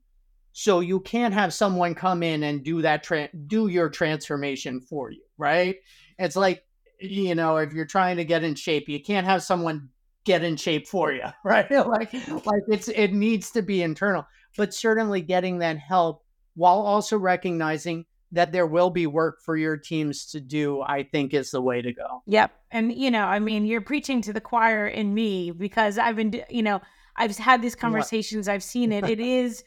So 0.53 0.81
you 0.81 1.01
can't 1.01 1.35
have 1.35 1.55
someone 1.55 1.95
come 1.95 2.23
in 2.23 2.43
and 2.43 2.65
do 2.65 2.83
that 2.83 3.03
tra- 3.03 3.29
do 3.47 3.69
your 3.69 3.89
transformation 3.89 4.81
for 4.81 5.11
you, 5.11 5.23
right? 5.37 5.77
It's 6.19 6.37
like 6.37 6.65
you 7.01 7.35
know, 7.35 7.59
if 7.59 7.73
you're 7.73 7.87
trying 7.87 8.17
to 8.17 8.25
get 8.25 8.43
in 8.43 8.55
shape, 8.55 8.89
you 8.89 9.01
can't 9.01 9.27
have 9.27 9.43
someone 9.43 9.89
get 10.25 10.45
in 10.45 10.57
shape 10.57 10.87
for 10.87 11.13
you, 11.13 11.25
right? 11.45 11.71
like 11.71 12.13
like 12.47 12.63
it's 12.69 12.89
it 12.89 13.13
needs 13.13 13.51
to 13.53 13.63
be 13.63 13.83
internal, 13.83 14.27
but 14.57 14.75
certainly 14.75 15.21
getting 15.21 15.59
that 15.59 15.79
help 15.79 16.25
while 16.55 16.81
also 16.81 17.17
recognizing 17.17 18.05
that 18.33 18.53
there 18.53 18.67
will 18.67 18.91
be 18.91 19.07
work 19.07 19.41
for 19.43 19.57
your 19.57 19.77
teams 19.77 20.27
to 20.27 20.41
do, 20.41 20.83
I 20.83 21.03
think 21.03 21.33
is 21.33 21.51
the 21.51 21.63
way 21.63 21.81
to 21.81 21.93
go. 21.93 22.23
Yep. 22.27 22.53
And 22.71 22.93
you 22.93 23.11
know, 23.11 23.25
I 23.25 23.39
mean, 23.39 23.65
you're 23.65 23.81
preaching 23.81 24.21
to 24.23 24.33
the 24.33 24.41
choir 24.41 24.87
in 24.87 25.15
me 25.15 25.51
because 25.51 25.99
I've 25.99 26.17
been, 26.17 26.43
you 26.51 26.63
know, 26.63 26.81
I've 27.17 27.37
had 27.37 27.63
these 27.63 27.75
conversations. 27.75 28.49
I've 28.49 28.63
seen 28.63 28.93
it. 28.93 29.09
It 29.09 29.21
is 29.21 29.65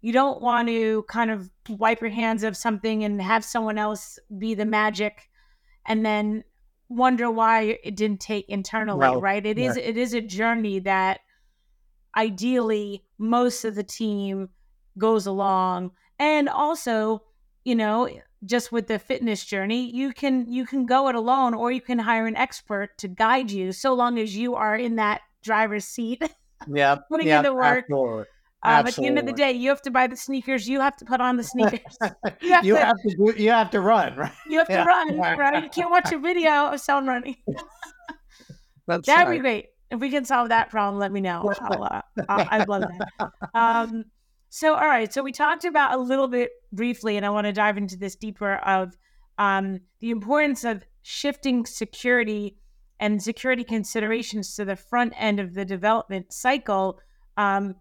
you 0.00 0.12
don't 0.12 0.40
want 0.40 0.68
to 0.68 1.04
kind 1.08 1.30
of 1.30 1.50
wipe 1.68 2.00
your 2.00 2.10
hands 2.10 2.44
of 2.44 2.56
something 2.56 3.04
and 3.04 3.20
have 3.20 3.44
someone 3.44 3.78
else 3.78 4.18
be 4.38 4.54
the 4.54 4.64
magic, 4.64 5.28
and 5.86 6.06
then 6.06 6.44
wonder 6.88 7.30
why 7.30 7.78
it 7.82 7.96
didn't 7.96 8.20
take 8.20 8.48
internally. 8.48 8.98
Well, 8.98 9.20
right? 9.20 9.44
It 9.44 9.58
yeah. 9.58 9.70
is. 9.70 9.76
It 9.76 9.96
is 9.96 10.14
a 10.14 10.20
journey 10.20 10.80
that 10.80 11.20
ideally 12.16 13.04
most 13.18 13.64
of 13.64 13.74
the 13.74 13.82
team 13.82 14.50
goes 14.96 15.26
along, 15.26 15.92
and 16.18 16.48
also 16.48 17.22
you 17.64 17.74
know 17.74 18.08
just 18.44 18.70
with 18.72 18.86
the 18.86 18.98
fitness 18.98 19.44
journey 19.44 19.90
you 19.94 20.12
can 20.12 20.50
you 20.50 20.64
can 20.64 20.86
go 20.86 21.08
it 21.08 21.14
alone 21.14 21.54
or 21.54 21.72
you 21.72 21.80
can 21.80 21.98
hire 21.98 22.26
an 22.26 22.36
expert 22.36 22.96
to 22.96 23.08
guide 23.08 23.50
you 23.50 23.72
so 23.72 23.92
long 23.92 24.18
as 24.18 24.36
you 24.36 24.54
are 24.54 24.76
in 24.76 24.96
that 24.96 25.20
driver's 25.42 25.84
seat 25.84 26.22
yeah 26.72 26.96
putting 27.10 27.26
yep, 27.26 27.44
in 27.44 27.50
the 27.50 27.54
work 27.54 27.84
absolutely. 27.84 28.24
Um, 28.64 28.86
at 28.86 28.94
the 28.96 29.06
end 29.06 29.18
of 29.18 29.26
the 29.26 29.32
day, 29.32 29.52
you 29.52 29.68
have 29.68 29.82
to 29.82 29.90
buy 29.90 30.08
the 30.08 30.16
sneakers. 30.16 30.68
You 30.68 30.80
have 30.80 30.96
to 30.96 31.04
put 31.04 31.20
on 31.20 31.36
the 31.36 31.44
sneakers. 31.44 31.80
You 32.40 32.52
have, 32.52 32.64
you 32.64 32.74
to, 32.74 32.84
have 32.84 32.96
to. 33.02 33.16
do, 33.16 33.42
you 33.42 33.50
have 33.50 33.70
to 33.70 33.80
run. 33.80 34.16
Right? 34.16 34.32
You 34.48 34.58
have 34.58 34.66
to 34.66 34.72
yeah. 34.72 34.84
run. 34.84 35.16
Right? 35.18 35.62
You 35.62 35.70
can't 35.70 35.90
watch 35.90 36.12
a 36.12 36.18
video 36.18 36.66
of 36.66 36.80
someone 36.80 37.06
running. 37.06 37.36
That's 38.86 39.06
That'd 39.06 39.28
right. 39.28 39.36
be 39.36 39.38
great. 39.38 39.66
If 39.90 40.00
we 40.00 40.10
can 40.10 40.24
solve 40.24 40.48
that 40.48 40.70
problem, 40.70 40.98
let 40.98 41.12
me 41.12 41.20
know. 41.20 41.52
I'll, 41.60 41.82
uh, 41.84 42.02
I'd 42.28 42.68
love 42.68 42.82
that. 42.82 43.30
Um, 43.54 44.04
so, 44.50 44.74
all 44.74 44.86
right. 44.86 45.12
So 45.12 45.22
we 45.22 45.32
talked 45.32 45.64
about 45.64 45.94
a 45.94 45.98
little 45.98 46.28
bit 46.28 46.50
briefly, 46.72 47.16
and 47.16 47.24
I 47.24 47.30
want 47.30 47.46
to 47.46 47.52
dive 47.52 47.78
into 47.78 47.96
this 47.96 48.16
deeper 48.16 48.56
of 48.56 48.96
um, 49.38 49.80
the 50.00 50.10
importance 50.10 50.64
of 50.64 50.84
shifting 51.02 51.64
security 51.64 52.56
and 53.00 53.22
security 53.22 53.64
considerations 53.64 54.56
to 54.56 54.64
the 54.64 54.76
front 54.76 55.12
end 55.16 55.38
of 55.38 55.54
the 55.54 55.64
development 55.64 56.32
cycle. 56.32 56.98
Um, 57.36 57.76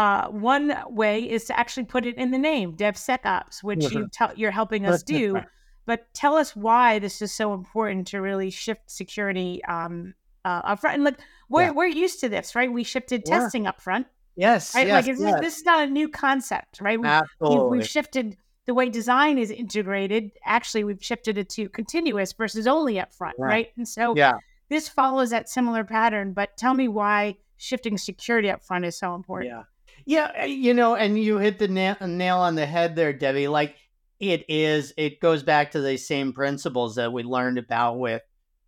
uh, 0.00 0.28
one 0.28 0.74
way 0.88 1.28
is 1.28 1.44
to 1.44 1.58
actually 1.58 1.84
put 1.84 2.06
it 2.06 2.16
in 2.16 2.30
the 2.30 2.38
name, 2.38 2.74
DevSecOps, 2.74 3.62
which 3.62 3.92
you 3.92 4.08
tell 4.10 4.32
you're 4.34 4.50
helping 4.50 4.86
us 4.86 5.02
do. 5.02 5.38
But 5.84 6.06
tell 6.14 6.36
us 6.36 6.56
why 6.56 7.00
this 7.00 7.20
is 7.20 7.34
so 7.34 7.52
important 7.52 8.06
to 8.08 8.22
really 8.22 8.48
shift 8.48 8.90
security 8.90 9.62
um, 9.64 10.14
uh, 10.46 10.74
upfront. 10.74 10.94
And 10.94 11.04
look, 11.04 11.18
we're 11.50 11.64
yeah. 11.64 11.70
we're 11.72 11.86
used 11.86 12.20
to 12.20 12.30
this, 12.30 12.54
right? 12.54 12.72
We 12.72 12.82
shifted 12.82 13.24
yeah. 13.26 13.40
testing 13.40 13.64
upfront. 13.64 14.06
Yes, 14.36 14.74
right. 14.74 14.86
Yes, 14.86 15.06
like 15.06 15.18
yes. 15.18 15.18
This, 15.18 15.40
this, 15.40 15.58
is 15.58 15.64
not 15.66 15.86
a 15.86 15.90
new 15.90 16.08
concept, 16.08 16.80
right? 16.80 16.98
We, 16.98 17.06
Absolutely. 17.06 17.78
We've 17.78 17.86
shifted 17.86 18.38
the 18.64 18.72
way 18.72 18.88
design 18.88 19.36
is 19.36 19.50
integrated. 19.50 20.30
Actually, 20.46 20.84
we've 20.84 21.04
shifted 21.04 21.36
it 21.36 21.50
to 21.50 21.68
continuous 21.68 22.32
versus 22.32 22.66
only 22.66 22.94
upfront, 22.94 23.32
right? 23.36 23.48
right? 23.48 23.68
And 23.76 23.86
so, 23.86 24.14
yeah, 24.16 24.38
this 24.70 24.88
follows 24.88 25.28
that 25.28 25.50
similar 25.50 25.84
pattern. 25.84 26.32
But 26.32 26.56
tell 26.56 26.72
me 26.72 26.88
why 26.88 27.36
shifting 27.58 27.98
security 27.98 28.48
upfront 28.48 28.86
is 28.86 28.96
so 28.96 29.14
important. 29.14 29.50
Yeah, 29.50 29.62
yeah, 30.04 30.30
eh, 30.34 30.46
you 30.46 30.74
know, 30.74 30.94
and 30.94 31.18
you 31.18 31.38
hit 31.38 31.58
the 31.58 31.68
nail, 31.68 31.96
nail 32.00 32.38
on 32.38 32.54
the 32.54 32.66
head 32.66 32.96
there, 32.96 33.12
Debbie. 33.12 33.48
Like 33.48 33.76
it 34.18 34.44
is, 34.48 34.92
it 34.96 35.20
goes 35.20 35.42
back 35.42 35.72
to 35.72 35.80
the 35.80 35.96
same 35.96 36.32
principles 36.32 36.96
that 36.96 37.12
we 37.12 37.22
learned 37.22 37.58
about 37.58 37.98
with 37.98 38.22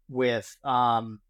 with 0.08 0.56
um, 0.64 1.20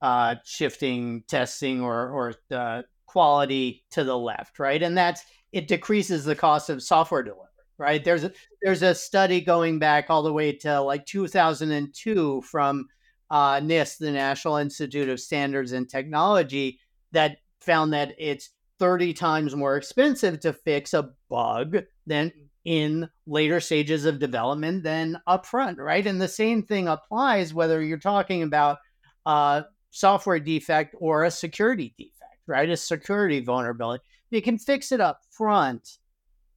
uh, 0.00 0.36
shifting 0.44 1.24
testing 1.28 1.80
or 1.82 2.34
or 2.50 2.84
quality 3.06 3.84
to 3.90 4.04
the 4.04 4.16
left, 4.16 4.58
right? 4.58 4.82
And 4.82 4.96
that's 4.96 5.22
it 5.52 5.66
decreases 5.66 6.24
the 6.24 6.36
cost 6.36 6.70
of 6.70 6.82
software 6.82 7.22
delivery, 7.22 7.46
right? 7.78 8.04
There's 8.04 8.24
a, 8.24 8.32
there's 8.62 8.82
a 8.82 8.94
study 8.94 9.40
going 9.40 9.78
back 9.78 10.10
all 10.10 10.22
the 10.22 10.32
way 10.32 10.52
to 10.52 10.80
like 10.80 11.06
2002 11.06 12.42
from 12.42 12.86
uh, 13.30 13.56
NIST, 13.56 13.98
the 13.98 14.10
National 14.10 14.56
Institute 14.56 15.08
of 15.08 15.20
Standards 15.20 15.72
and 15.72 15.88
Technology, 15.88 16.80
that 17.12 17.38
found 17.60 17.92
that 17.92 18.14
it's 18.18 18.50
30 18.78 19.14
times 19.14 19.56
more 19.56 19.76
expensive 19.76 20.40
to 20.40 20.52
fix 20.52 20.94
a 20.94 21.10
bug 21.28 21.78
than 22.06 22.32
in 22.64 23.08
later 23.26 23.60
stages 23.60 24.04
of 24.04 24.18
development 24.18 24.82
than 24.82 25.20
upfront, 25.26 25.78
right? 25.78 26.06
And 26.06 26.20
the 26.20 26.28
same 26.28 26.62
thing 26.62 26.88
applies 26.88 27.54
whether 27.54 27.82
you're 27.82 27.98
talking 27.98 28.42
about 28.42 28.78
a 29.24 29.64
software 29.90 30.40
defect 30.40 30.94
or 30.98 31.24
a 31.24 31.30
security 31.30 31.94
defect 31.98 32.18
right? 32.48 32.68
A 32.68 32.76
security 32.76 33.40
vulnerability. 33.40 34.02
If 34.30 34.36
You 34.36 34.42
can 34.42 34.58
fix 34.58 34.90
it 34.90 35.00
up 35.00 35.20
front. 35.30 35.98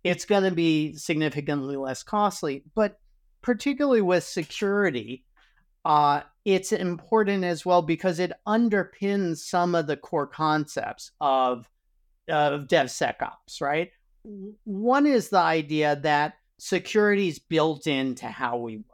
It's 0.04 0.26
going 0.26 0.44
to 0.44 0.52
be 0.52 0.96
significantly 0.96 1.76
less 1.78 2.02
costly. 2.02 2.64
But 2.74 2.98
particularly 3.44 4.02
with 4.02 4.24
security, 4.24 5.26
uh, 5.86 6.22
it's 6.44 6.72
important 6.72 7.44
as 7.44 7.66
well 7.66 7.84
because 7.84 8.18
it 8.18 8.32
underpins 8.48 9.38
some 9.38 9.76
of 9.76 9.86
the 9.86 9.98
core 9.98 10.26
concepts 10.26 11.12
of, 11.22 11.70
of 12.32 12.68
DevSecOps, 12.68 13.62
right? 13.62 13.92
One 14.64 15.06
is 15.06 15.30
the 15.30 15.38
idea 15.38 15.96
that 15.98 16.36
security 16.58 17.28
is 17.28 17.40
built 17.40 17.88
into 17.88 18.28
how 18.28 18.58
we 18.58 18.78
work. 18.78 18.86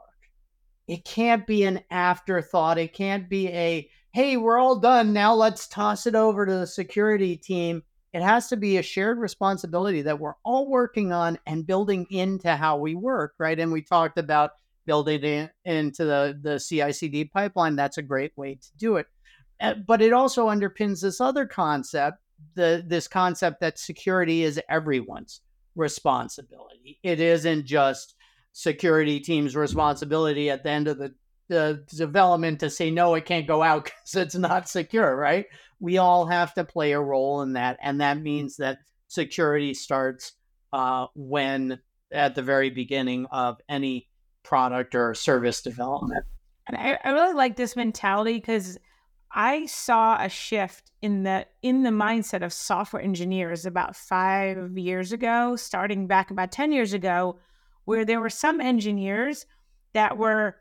It 0.86 1.04
can't 1.04 1.46
be 1.46 1.64
an 1.64 1.82
afterthought. 1.90 2.78
It 2.78 2.94
can't 2.94 3.28
be 3.28 3.48
a 3.48 3.90
hey, 4.12 4.36
we're 4.36 4.58
all 4.58 4.76
done. 4.76 5.12
Now 5.12 5.34
let's 5.34 5.68
toss 5.68 6.06
it 6.06 6.14
over 6.14 6.46
to 6.46 6.52
the 6.52 6.66
security 6.66 7.36
team. 7.36 7.82
It 8.12 8.22
has 8.22 8.48
to 8.48 8.56
be 8.56 8.78
a 8.78 8.82
shared 8.82 9.18
responsibility 9.18 10.02
that 10.02 10.18
we're 10.18 10.34
all 10.44 10.68
working 10.68 11.12
on 11.12 11.38
and 11.46 11.66
building 11.66 12.06
into 12.10 12.56
how 12.56 12.78
we 12.78 12.94
work, 12.94 13.34
right? 13.38 13.58
And 13.58 13.70
we 13.70 13.82
talked 13.82 14.18
about 14.18 14.52
building 14.86 15.22
it 15.22 15.50
into 15.66 16.06
the, 16.06 16.38
the 16.40 16.58
CI 16.58 16.92
CD 16.92 17.26
pipeline. 17.26 17.76
That's 17.76 17.98
a 17.98 18.02
great 18.02 18.32
way 18.36 18.54
to 18.54 18.68
do 18.78 18.96
it. 18.96 19.06
Uh, 19.60 19.74
but 19.74 20.00
it 20.00 20.14
also 20.14 20.48
underpins 20.48 21.02
this 21.02 21.20
other 21.20 21.44
concept 21.44 22.18
the 22.54 22.84
this 22.86 23.08
concept 23.08 23.60
that 23.60 23.78
security 23.78 24.42
is 24.42 24.60
everyone's 24.68 25.40
responsibility. 25.74 26.98
It 27.02 27.20
isn't 27.20 27.66
just 27.66 28.14
security 28.52 29.20
team's 29.20 29.54
responsibility 29.54 30.50
at 30.50 30.62
the 30.62 30.70
end 30.70 30.88
of 30.88 30.98
the 30.98 31.14
the 31.48 31.82
development 31.88 32.60
to 32.60 32.68
say 32.68 32.90
no 32.90 33.14
it 33.14 33.24
can't 33.24 33.46
go 33.46 33.62
out 33.62 33.84
because 34.04 34.14
it's 34.14 34.34
not 34.34 34.68
secure 34.68 35.16
right 35.16 35.46
we 35.80 35.96
all 35.96 36.26
have 36.26 36.52
to 36.54 36.64
play 36.64 36.92
a 36.92 37.00
role 37.00 37.40
in 37.42 37.54
that 37.54 37.78
and 37.82 38.00
that 38.00 38.20
means 38.20 38.56
that 38.56 38.78
security 39.06 39.72
starts 39.72 40.32
uh, 40.72 41.06
when 41.14 41.78
at 42.12 42.34
the 42.34 42.42
very 42.42 42.68
beginning 42.68 43.26
of 43.30 43.58
any 43.68 44.08
product 44.42 44.94
or 44.94 45.14
service 45.14 45.62
development 45.62 46.24
and 46.66 46.76
i, 46.76 46.98
I 47.02 47.10
really 47.10 47.34
like 47.34 47.56
this 47.56 47.76
mentality 47.76 48.34
because 48.34 48.76
i 49.32 49.66
saw 49.66 50.16
a 50.22 50.28
shift 50.28 50.90
in 51.02 51.22
the 51.22 51.46
in 51.62 51.82
the 51.82 51.90
mindset 51.90 52.42
of 52.42 52.52
software 52.52 53.02
engineers 53.02 53.66
about 53.66 53.94
five 53.94 54.76
years 54.76 55.12
ago 55.12 55.56
starting 55.56 56.06
back 56.06 56.30
about 56.30 56.50
10 56.52 56.72
years 56.72 56.92
ago 56.92 57.38
where 57.84 58.04
there 58.04 58.20
were 58.20 58.30
some 58.30 58.60
engineers 58.60 59.46
that 59.94 60.18
were 60.18 60.56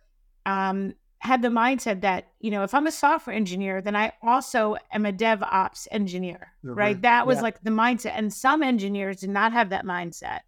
um, 0.45 0.93
had 1.19 1.41
the 1.41 1.49
mindset 1.49 2.01
that 2.01 2.27
you 2.39 2.51
know 2.51 2.63
if 2.63 2.73
i'm 2.73 2.87
a 2.87 2.91
software 2.91 3.35
engineer 3.35 3.81
then 3.81 3.95
i 3.95 4.11
also 4.21 4.75
am 4.91 5.05
a 5.05 5.11
devops 5.11 5.87
engineer 5.91 6.53
mm-hmm. 6.63 6.75
right 6.77 7.01
that 7.01 7.25
was 7.25 7.37
yeah. 7.37 7.43
like 7.43 7.63
the 7.63 7.71
mindset 7.71 8.13
and 8.15 8.31
some 8.31 8.61
engineers 8.61 9.17
did 9.17 9.29
not 9.29 9.51
have 9.51 9.69
that 9.71 9.85
mindset 9.85 10.41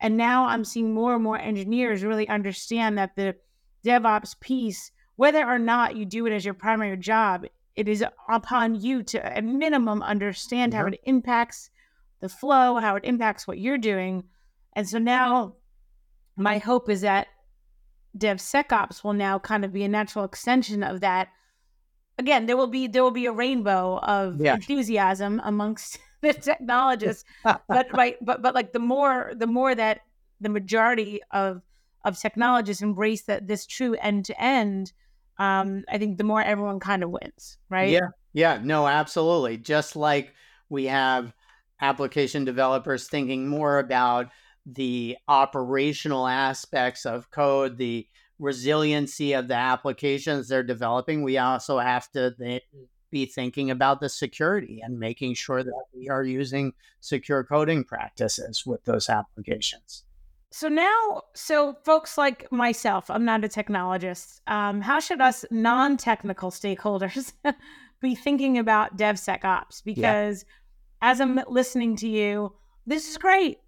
and 0.00 0.16
now 0.16 0.46
i'm 0.46 0.64
seeing 0.64 0.94
more 0.94 1.14
and 1.14 1.22
more 1.22 1.38
engineers 1.38 2.02
really 2.02 2.28
understand 2.28 2.96
that 2.96 3.14
the 3.14 3.36
devops 3.84 4.38
piece 4.40 4.90
whether 5.20 5.46
or 5.46 5.58
not 5.58 5.96
you 5.96 6.04
do 6.04 6.26
it 6.26 6.32
as 6.32 6.44
your 6.44 6.54
primary 6.54 6.96
job 6.96 7.44
it 7.76 7.88
is 7.88 8.04
upon 8.28 8.74
you 8.74 9.02
to 9.02 9.24
at 9.24 9.44
minimum 9.44 10.02
understand 10.02 10.72
mm-hmm. 10.72 10.80
how 10.80 10.86
it 10.86 11.00
impacts 11.04 11.70
the 12.20 12.28
flow 12.28 12.76
how 12.76 12.96
it 12.96 13.04
impacts 13.04 13.46
what 13.46 13.58
you're 13.58 13.78
doing 13.78 14.24
and 14.74 14.88
so 14.88 14.98
now 14.98 15.54
my 16.36 16.58
hope 16.58 16.88
is 16.88 17.02
that 17.02 17.26
DevSecOps 18.16 19.04
will 19.04 19.12
now 19.12 19.38
kind 19.38 19.64
of 19.64 19.72
be 19.72 19.84
a 19.84 19.88
natural 19.88 20.24
extension 20.24 20.82
of 20.82 21.00
that. 21.00 21.28
Again, 22.18 22.46
there 22.46 22.56
will 22.56 22.66
be 22.66 22.86
there 22.86 23.02
will 23.02 23.10
be 23.10 23.26
a 23.26 23.32
rainbow 23.32 23.98
of 23.98 24.40
yeah. 24.40 24.54
enthusiasm 24.54 25.40
amongst 25.44 25.98
the 26.20 26.32
technologists, 26.32 27.24
but 27.44 27.86
right, 27.92 28.16
but 28.20 28.42
but 28.42 28.54
like 28.54 28.72
the 28.72 28.78
more 28.78 29.32
the 29.36 29.46
more 29.46 29.74
that 29.74 30.00
the 30.40 30.48
majority 30.48 31.20
of 31.30 31.62
of 32.04 32.18
technologists 32.18 32.82
embrace 32.82 33.22
that 33.22 33.46
this 33.46 33.66
true 33.66 33.94
end 34.00 34.24
to 34.26 34.42
end, 34.42 34.92
um, 35.40 35.84
I 35.88 35.96
think 35.96 36.18
the 36.18 36.24
more 36.24 36.42
everyone 36.42 36.80
kind 36.80 37.02
of 37.02 37.10
wins, 37.10 37.56
right? 37.70 37.90
Yeah, 37.90 38.08
yeah, 38.34 38.60
no, 38.62 38.86
absolutely. 38.86 39.56
Just 39.56 39.96
like 39.96 40.34
we 40.68 40.84
have 40.84 41.32
application 41.80 42.44
developers 42.44 43.08
thinking 43.08 43.48
more 43.48 43.78
about 43.78 44.28
the 44.66 45.16
operational 45.26 46.26
aspects 46.26 47.06
of 47.06 47.30
code, 47.30 47.78
the 47.78 48.06
resiliency 48.38 49.32
of 49.32 49.48
the 49.48 49.54
applications 49.54 50.48
they're 50.48 50.62
developing, 50.62 51.22
we 51.22 51.38
also 51.38 51.78
have 51.78 52.10
to 52.12 52.32
th- 52.32 52.62
be 53.10 53.24
thinking 53.24 53.70
about 53.70 54.00
the 54.00 54.10
security 54.10 54.80
and 54.82 54.98
making 54.98 55.32
sure 55.32 55.62
that 55.64 55.84
we 55.94 56.10
are 56.10 56.22
using 56.22 56.74
secure 57.00 57.42
coding 57.44 57.82
practices 57.82 58.66
with 58.66 58.84
those 58.84 59.08
applications. 59.08 60.04
So 60.52 60.68
now, 60.68 61.22
so 61.34 61.76
folks 61.84 62.18
like 62.18 62.50
myself, 62.50 63.08
I'm 63.08 63.24
not 63.24 63.44
a 63.44 63.48
technologist. 63.48 64.40
Um, 64.48 64.80
how 64.80 64.98
should 64.98 65.20
us 65.20 65.44
non-technical 65.50 66.50
stakeholders 66.50 67.32
be 68.00 68.14
thinking 68.16 68.58
about 68.58 68.96
DevSecOps? 68.96 69.84
Because 69.84 70.44
as 71.02 71.20
I'm 71.20 71.40
listening 71.48 71.96
to 71.96 72.08
you, 72.08 72.52
this 72.84 73.08
is 73.08 73.16
great. 73.16 73.58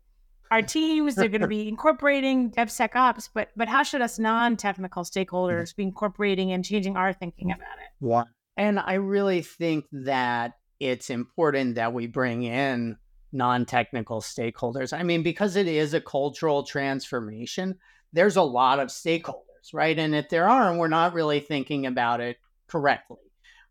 Our 0.50 0.60
teams 0.60 1.16
are 1.16 1.28
going 1.28 1.40
to 1.40 1.46
be 1.46 1.66
incorporating 1.66 2.50
DevSecOps, 2.50 3.30
but 3.32 3.48
but 3.56 3.68
how 3.68 3.82
should 3.82 4.02
us 4.02 4.18
non-technical 4.18 5.04
stakeholders 5.04 5.74
be 5.74 5.84
incorporating 5.84 6.52
and 6.52 6.62
changing 6.62 6.94
our 6.94 7.14
thinking 7.14 7.52
about 7.52 7.78
it? 7.78 7.88
What? 8.00 8.26
And 8.58 8.78
I 8.78 8.94
really 8.94 9.40
think 9.40 9.86
that 9.92 10.58
it's 10.78 11.08
important 11.08 11.76
that 11.76 11.94
we 11.94 12.06
bring 12.06 12.42
in 12.42 12.98
non-technical 13.32 14.20
stakeholders. 14.20 14.96
I 14.96 15.02
mean, 15.02 15.22
because 15.22 15.56
it 15.56 15.66
is 15.66 15.94
a 15.94 16.00
cultural 16.00 16.62
transformation, 16.62 17.78
there's 18.12 18.36
a 18.36 18.42
lot 18.42 18.78
of 18.78 18.88
stakeholders, 18.88 19.72
right? 19.72 19.98
And 19.98 20.14
if 20.14 20.28
there 20.28 20.48
aren't, 20.48 20.78
we're 20.78 20.88
not 20.88 21.14
really 21.14 21.40
thinking 21.40 21.86
about 21.86 22.20
it 22.20 22.36
correctly. 22.66 23.18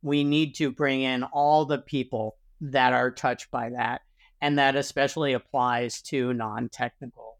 We 0.02 0.24
need 0.24 0.56
to 0.56 0.72
bring 0.72 1.02
in 1.02 1.24
all 1.24 1.66
the 1.66 1.78
people 1.78 2.38
that 2.62 2.94
are 2.94 3.12
touched 3.12 3.52
by 3.52 3.70
that. 3.70 4.02
And 4.42 4.58
that 4.58 4.76
especially 4.76 5.34
applies 5.34 6.02
to 6.04 6.34
non 6.34 6.70
technical 6.70 7.38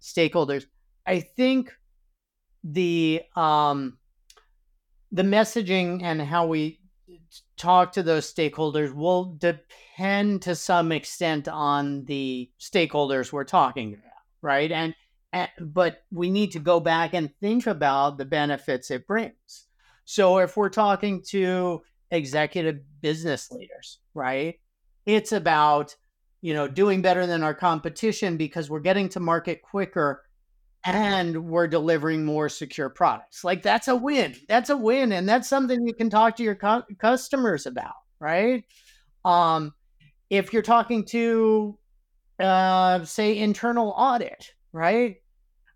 stakeholders. 0.00 0.66
I 1.04 1.20
think 1.20 1.72
the 2.62 3.22
um, 3.34 3.98
the 5.10 5.22
messaging 5.22 6.02
and 6.02 6.22
how 6.22 6.46
we 6.46 6.80
talk 7.64 7.92
to 7.92 8.02
those 8.02 8.32
stakeholders 8.32 8.94
will 8.94 9.36
depend 9.36 10.42
to 10.42 10.54
some 10.54 10.92
extent 10.92 11.48
on 11.48 12.04
the 12.04 12.50
stakeholders 12.60 13.32
we're 13.32 13.44
talking 13.44 13.94
about, 13.94 14.22
right? 14.42 14.70
And, 14.70 14.94
and 15.32 15.48
but 15.58 16.02
we 16.12 16.28
need 16.28 16.52
to 16.52 16.58
go 16.58 16.78
back 16.78 17.14
and 17.14 17.34
think 17.40 17.66
about 17.66 18.18
the 18.18 18.26
benefits 18.26 18.90
it 18.90 19.06
brings. 19.06 19.66
So 20.04 20.38
if 20.38 20.58
we're 20.58 20.68
talking 20.68 21.22
to 21.28 21.80
executive 22.10 22.80
business 23.00 23.50
leaders, 23.50 23.98
right? 24.12 24.60
It's 25.06 25.32
about, 25.32 25.96
you 26.42 26.52
know, 26.52 26.68
doing 26.68 27.00
better 27.00 27.26
than 27.26 27.42
our 27.42 27.54
competition 27.54 28.36
because 28.36 28.68
we're 28.68 28.80
getting 28.80 29.08
to 29.10 29.20
market 29.20 29.62
quicker 29.62 30.23
and 30.84 31.46
we're 31.48 31.66
delivering 31.66 32.24
more 32.24 32.48
secure 32.48 32.90
products. 32.90 33.42
Like 33.44 33.62
that's 33.62 33.88
a 33.88 33.96
win. 33.96 34.34
That's 34.48 34.70
a 34.70 34.76
win 34.76 35.12
and 35.12 35.28
that's 35.28 35.48
something 35.48 35.86
you 35.86 35.94
can 35.94 36.10
talk 36.10 36.36
to 36.36 36.42
your 36.42 36.56
co- 36.56 36.84
customers 36.98 37.66
about, 37.66 37.94
right? 38.20 38.64
Um 39.24 39.74
if 40.30 40.52
you're 40.52 40.62
talking 40.62 41.04
to 41.06 41.78
uh 42.40 43.04
say 43.04 43.38
internal 43.38 43.90
audit, 43.96 44.52
right? 44.72 45.16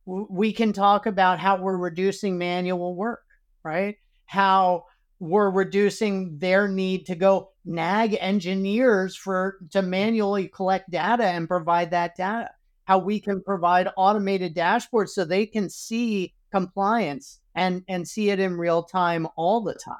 W- 0.06 0.26
we 0.30 0.52
can 0.52 0.72
talk 0.72 1.06
about 1.06 1.38
how 1.38 1.56
we're 1.58 1.76
reducing 1.76 2.38
manual 2.38 2.94
work, 2.96 3.22
right? 3.64 3.96
How 4.26 4.84
we're 5.20 5.50
reducing 5.50 6.38
their 6.38 6.68
need 6.68 7.06
to 7.06 7.14
go 7.16 7.50
nag 7.64 8.16
engineers 8.20 9.16
for 9.16 9.58
to 9.70 9.82
manually 9.82 10.48
collect 10.48 10.90
data 10.90 11.24
and 11.24 11.48
provide 11.48 11.90
that 11.92 12.16
data 12.16 12.50
how 12.88 12.98
we 12.98 13.20
can 13.20 13.42
provide 13.42 13.88
automated 13.96 14.54
dashboards 14.54 15.10
so 15.10 15.24
they 15.24 15.46
can 15.46 15.70
see 15.70 16.34
compliance 16.50 17.40
and 17.54 17.84
and 17.88 18.08
see 18.08 18.30
it 18.30 18.40
in 18.40 18.56
real 18.56 18.82
time 18.82 19.28
all 19.36 19.60
the 19.60 19.74
time 19.74 19.96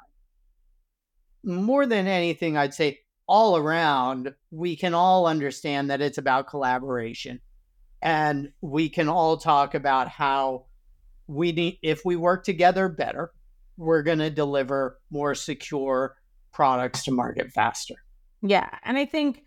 more 1.43 1.85
than 1.85 2.07
anything 2.07 2.57
i'd 2.57 2.73
say 2.73 2.99
all 3.27 3.55
around 3.55 4.33
we 4.49 4.75
can 4.75 4.93
all 4.93 5.27
understand 5.27 5.89
that 5.89 6.01
it's 6.01 6.17
about 6.17 6.47
collaboration 6.47 7.39
and 8.01 8.51
we 8.61 8.89
can 8.89 9.07
all 9.07 9.37
talk 9.37 9.75
about 9.75 10.07
how 10.07 10.65
we 11.27 11.51
need 11.51 11.77
if 11.83 12.01
we 12.03 12.15
work 12.15 12.43
together 12.43 12.89
better 12.89 13.31
we're 13.79 14.03
going 14.03 14.19
to 14.19 14.29
deliver 14.29 14.99
more 15.09 15.33
secure 15.33 16.17
products 16.51 17.05
to 17.05 17.11
market 17.11 17.51
faster. 17.51 17.95
Yeah. 18.41 18.69
And 18.83 18.97
I 18.97 19.05
think, 19.05 19.43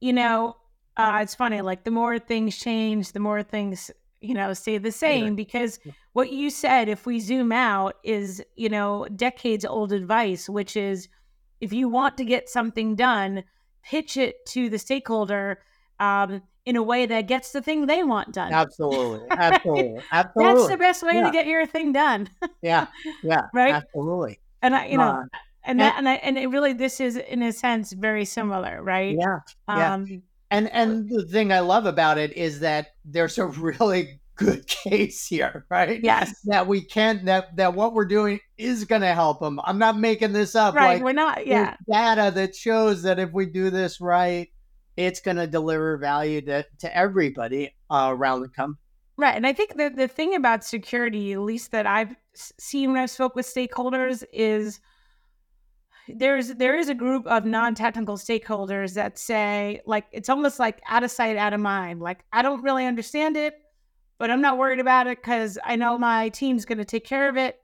you 0.00 0.14
know, 0.14 0.56
uh, 0.96 1.18
it's 1.22 1.34
funny, 1.34 1.60
like 1.60 1.84
the 1.84 1.90
more 1.90 2.18
things 2.18 2.56
change, 2.56 3.12
the 3.12 3.20
more 3.20 3.42
things, 3.42 3.90
you 4.20 4.34
know, 4.34 4.52
stay 4.54 4.78
the 4.78 4.92
same 4.92 5.34
because 5.34 5.80
what 6.12 6.32
you 6.32 6.50
said, 6.50 6.88
if 6.88 7.04
we 7.04 7.18
zoom 7.18 7.50
out, 7.52 7.96
is, 8.04 8.42
you 8.54 8.68
know, 8.68 9.06
decades 9.16 9.64
old 9.64 9.92
advice, 9.92 10.48
which 10.48 10.76
is 10.76 11.08
if 11.60 11.72
you 11.72 11.88
want 11.88 12.16
to 12.18 12.24
get 12.24 12.48
something 12.48 12.94
done, 12.94 13.44
pitch 13.82 14.16
it 14.16 14.46
to 14.46 14.68
the 14.68 14.78
stakeholder 14.78 15.58
um, 15.98 16.42
in 16.64 16.76
a 16.76 16.82
way 16.82 17.06
that 17.06 17.26
gets 17.26 17.52
the 17.52 17.60
thing 17.60 17.86
they 17.86 18.04
want 18.04 18.32
done. 18.32 18.52
Absolutely. 18.52 19.26
Absolutely. 19.30 20.00
Absolutely. 20.12 20.54
That's 20.54 20.68
the 20.68 20.76
best 20.76 21.02
way 21.02 21.14
yeah. 21.14 21.24
to 21.24 21.30
get 21.30 21.46
your 21.46 21.66
thing 21.66 21.92
done. 21.92 22.28
yeah. 22.62 22.86
Yeah. 23.22 23.42
Right. 23.52 23.74
Absolutely. 23.74 24.40
And 24.62 24.74
I, 24.74 24.86
you 24.86 24.96
know, 24.96 25.04
uh, 25.04 25.22
and 25.64 25.80
that, 25.80 25.96
and, 25.98 26.08
I, 26.08 26.14
and 26.14 26.38
it 26.38 26.46
really, 26.48 26.72
this 26.72 27.00
is 27.00 27.16
in 27.16 27.42
a 27.42 27.52
sense 27.52 27.92
very 27.92 28.24
similar, 28.24 28.82
right? 28.82 29.16
Yeah. 29.18 29.38
Yeah. 29.68 29.98
And, 30.54 30.70
and 30.70 31.08
the 31.10 31.24
thing 31.24 31.52
I 31.52 31.60
love 31.60 31.86
about 31.86 32.16
it 32.18 32.36
is 32.36 32.60
that 32.60 32.88
there's 33.04 33.38
a 33.38 33.46
really 33.46 34.20
good 34.36 34.66
case 34.66 35.26
here, 35.26 35.66
right? 35.68 36.00
Yes. 36.02 36.40
That 36.44 36.66
we 36.66 36.80
can 36.82 37.24
that 37.24 37.56
that 37.56 37.74
what 37.74 37.94
we're 37.94 38.04
doing 38.04 38.40
is 38.58 38.84
going 38.84 39.02
to 39.02 39.14
help 39.14 39.40
them. 39.40 39.60
I'm 39.64 39.78
not 39.78 39.98
making 39.98 40.32
this 40.32 40.54
up. 40.54 40.74
Right. 40.74 40.94
Like, 40.94 41.02
we're 41.02 41.12
not. 41.12 41.46
Yeah. 41.46 41.76
Data 41.90 42.32
that 42.34 42.54
shows 42.54 43.02
that 43.02 43.18
if 43.18 43.32
we 43.32 43.46
do 43.46 43.70
this 43.70 44.00
right, 44.00 44.48
it's 44.96 45.20
going 45.20 45.36
to 45.36 45.46
deliver 45.46 45.96
value 45.96 46.40
to, 46.42 46.64
to 46.80 46.96
everybody 46.96 47.74
uh, 47.90 48.08
around 48.12 48.42
the 48.42 48.48
company. 48.48 48.78
Right. 49.16 49.36
And 49.36 49.46
I 49.46 49.52
think 49.52 49.76
the, 49.76 49.90
the 49.90 50.08
thing 50.08 50.34
about 50.34 50.64
security, 50.64 51.32
at 51.32 51.40
least 51.40 51.70
that 51.70 51.86
I've 51.86 52.14
seen 52.34 52.92
when 52.92 53.00
I've 53.00 53.10
spoke 53.10 53.36
with 53.36 53.46
stakeholders, 53.46 54.24
is 54.32 54.80
there's 56.08 56.48
there 56.54 56.78
is 56.78 56.88
a 56.88 56.94
group 56.94 57.26
of 57.26 57.44
non-technical 57.44 58.16
stakeholders 58.16 58.94
that 58.94 59.18
say 59.18 59.80
like 59.86 60.06
it's 60.12 60.28
almost 60.28 60.58
like 60.58 60.80
out 60.88 61.02
of 61.02 61.10
sight, 61.10 61.36
out 61.36 61.52
of 61.52 61.60
mind. 61.60 62.00
Like 62.00 62.24
I 62.32 62.42
don't 62.42 62.62
really 62.62 62.86
understand 62.86 63.36
it, 63.36 63.54
but 64.18 64.30
I'm 64.30 64.42
not 64.42 64.58
worried 64.58 64.80
about 64.80 65.06
it 65.06 65.18
because 65.18 65.58
I 65.64 65.76
know 65.76 65.98
my 65.98 66.28
team's 66.28 66.64
going 66.64 66.78
to 66.78 66.84
take 66.84 67.04
care 67.04 67.28
of 67.28 67.36
it. 67.36 67.60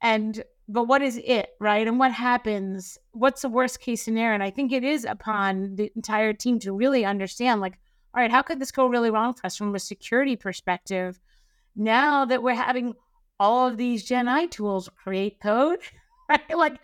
And 0.00 0.42
but 0.68 0.84
what 0.84 1.02
is 1.02 1.20
it, 1.22 1.50
right? 1.60 1.86
And 1.86 1.98
what 1.98 2.12
happens? 2.12 2.98
What's 3.12 3.42
the 3.42 3.48
worst 3.48 3.80
case 3.80 4.02
scenario? 4.02 4.34
And 4.34 4.42
I 4.42 4.50
think 4.50 4.72
it 4.72 4.82
is 4.82 5.04
upon 5.04 5.76
the 5.76 5.92
entire 5.94 6.32
team 6.32 6.58
to 6.60 6.72
really 6.72 7.04
understand, 7.04 7.60
like, 7.60 7.78
all 8.14 8.22
right, 8.22 8.30
how 8.30 8.42
could 8.42 8.60
this 8.60 8.70
go 8.70 8.86
really 8.86 9.10
wrong 9.10 9.34
for 9.34 9.46
us 9.46 9.56
from 9.56 9.74
a 9.74 9.78
security 9.78 10.36
perspective? 10.36 11.20
Now 11.76 12.24
that 12.24 12.42
we're 12.42 12.54
having 12.54 12.94
all 13.38 13.68
of 13.68 13.76
these 13.76 14.08
GenAI 14.08 14.50
tools 14.50 14.88
create 14.96 15.40
code, 15.40 15.80
right? 16.30 16.56
Like, 16.56 16.78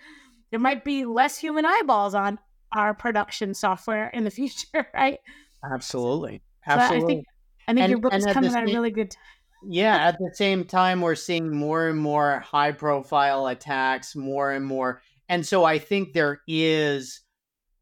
there 0.50 0.60
might 0.60 0.84
be 0.84 1.04
less 1.04 1.38
human 1.38 1.64
eyeballs 1.64 2.14
on 2.14 2.38
our 2.72 2.94
production 2.94 3.54
software 3.54 4.08
in 4.08 4.24
the 4.24 4.30
future, 4.30 4.86
right? 4.94 5.18
Absolutely, 5.64 6.42
absolutely. 6.66 7.00
So 7.00 7.04
I 7.04 7.08
think 7.08 7.24
I 7.68 7.72
think 7.72 7.82
and, 7.84 7.90
your 7.90 8.00
book 8.00 8.14
is 8.14 8.26
coming 8.26 8.54
at 8.54 8.62
a 8.62 8.66
really 8.66 8.90
good 8.90 9.10
time 9.10 9.22
yeah, 9.62 10.08
at 10.08 10.18
the 10.18 10.30
same 10.34 10.64
time, 10.64 11.00
we're 11.00 11.14
seeing 11.14 11.54
more 11.54 11.88
and 11.88 11.98
more 11.98 12.40
high 12.40 12.72
profile 12.72 13.46
attacks, 13.46 14.16
more 14.16 14.50
and 14.52 14.64
more. 14.64 15.02
And 15.28 15.46
so 15.46 15.64
I 15.64 15.78
think 15.78 16.12
there 16.12 16.40
is 16.48 17.20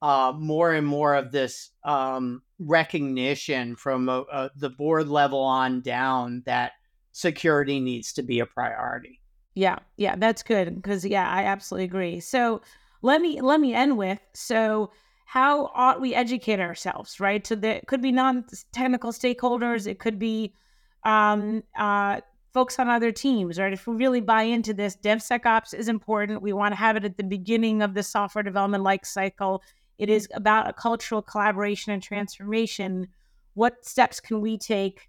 uh, 0.02 0.32
more 0.36 0.72
and 0.72 0.86
more 0.86 1.14
of 1.14 1.30
this 1.30 1.70
um, 1.84 2.42
recognition 2.58 3.76
from 3.76 4.08
uh, 4.08 4.20
uh, 4.20 4.48
the 4.56 4.70
board 4.70 5.08
level 5.08 5.40
on 5.40 5.80
down 5.80 6.42
that 6.46 6.72
security 7.12 7.80
needs 7.80 8.12
to 8.14 8.22
be 8.22 8.40
a 8.40 8.46
priority. 8.46 9.20
Yeah, 9.58 9.80
yeah, 9.96 10.14
that's 10.14 10.44
good 10.44 10.76
because 10.76 11.04
yeah, 11.04 11.28
I 11.28 11.42
absolutely 11.42 11.86
agree. 11.86 12.20
So 12.20 12.60
let 13.02 13.20
me 13.20 13.40
let 13.40 13.58
me 13.60 13.74
end 13.74 13.98
with 13.98 14.20
so 14.32 14.92
how 15.24 15.72
ought 15.74 16.00
we 16.00 16.14
educate 16.14 16.60
ourselves, 16.60 17.18
right? 17.18 17.44
So 17.44 17.56
there 17.56 17.80
could 17.88 18.00
be 18.00 18.12
non-technical 18.12 19.10
stakeholders, 19.10 19.88
it 19.88 19.98
could 19.98 20.16
be 20.16 20.54
um, 21.02 21.64
uh, 21.76 22.20
folks 22.54 22.78
on 22.78 22.88
other 22.88 23.10
teams, 23.10 23.58
right? 23.58 23.72
If 23.72 23.88
we 23.88 23.96
really 23.96 24.20
buy 24.20 24.42
into 24.42 24.72
this, 24.72 24.96
DevSecOps 24.96 25.74
is 25.74 25.88
important. 25.88 26.40
We 26.40 26.52
want 26.52 26.70
to 26.70 26.76
have 26.78 26.94
it 26.94 27.04
at 27.04 27.16
the 27.16 27.24
beginning 27.24 27.82
of 27.82 27.94
the 27.94 28.04
software 28.04 28.44
development 28.44 28.84
life 28.84 29.04
cycle. 29.04 29.60
It 29.98 30.08
is 30.08 30.28
about 30.34 30.68
a 30.68 30.72
cultural 30.72 31.20
collaboration 31.20 31.92
and 31.92 32.00
transformation. 32.00 33.08
What 33.54 33.84
steps 33.84 34.20
can 34.20 34.40
we 34.40 34.56
take 34.56 35.08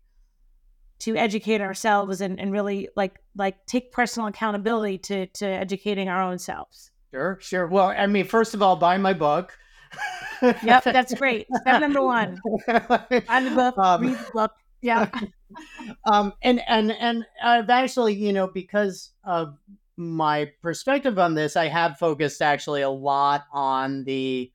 to 0.99 1.15
educate 1.15 1.61
ourselves 1.61 2.21
and, 2.21 2.39
and 2.39 2.51
really 2.51 2.89
like 2.95 3.19
like 3.35 3.65
take 3.65 3.91
personal 3.91 4.27
accountability 4.27 4.97
to 4.97 5.27
to 5.27 5.45
educating 5.45 6.09
our 6.09 6.21
own 6.21 6.37
selves? 6.37 6.91
Sure, 7.11 7.37
sure. 7.41 7.67
Well, 7.67 7.87
I 7.87 8.05
mean, 8.07 8.25
first 8.25 8.53
of 8.53 8.61
all, 8.61 8.75
buy 8.75 8.97
my 8.97 9.13
book. 9.13 9.57
yep, 10.41 10.83
that's 10.83 11.13
great. 11.15 11.47
Step 11.61 11.81
number 11.81 12.01
one. 12.01 12.39
Buy 12.67 13.05
the 13.09 13.51
book, 13.55 13.77
um, 13.77 14.01
read 14.03 14.13
the 14.13 14.31
book. 14.31 14.51
Yeah. 14.81 15.09
um, 16.05 16.33
and 16.43 16.61
and 16.67 16.91
and 16.91 17.25
I've 17.43 17.69
actually, 17.69 18.13
you 18.13 18.31
know, 18.31 18.47
because 18.47 19.11
of 19.23 19.57
my 19.97 20.51
perspective 20.61 21.19
on 21.19 21.33
this, 21.33 21.57
I 21.57 21.67
have 21.67 21.97
focused 21.97 22.41
actually 22.41 22.83
a 22.83 22.89
lot 22.89 23.45
on 23.51 24.03
the 24.03 24.51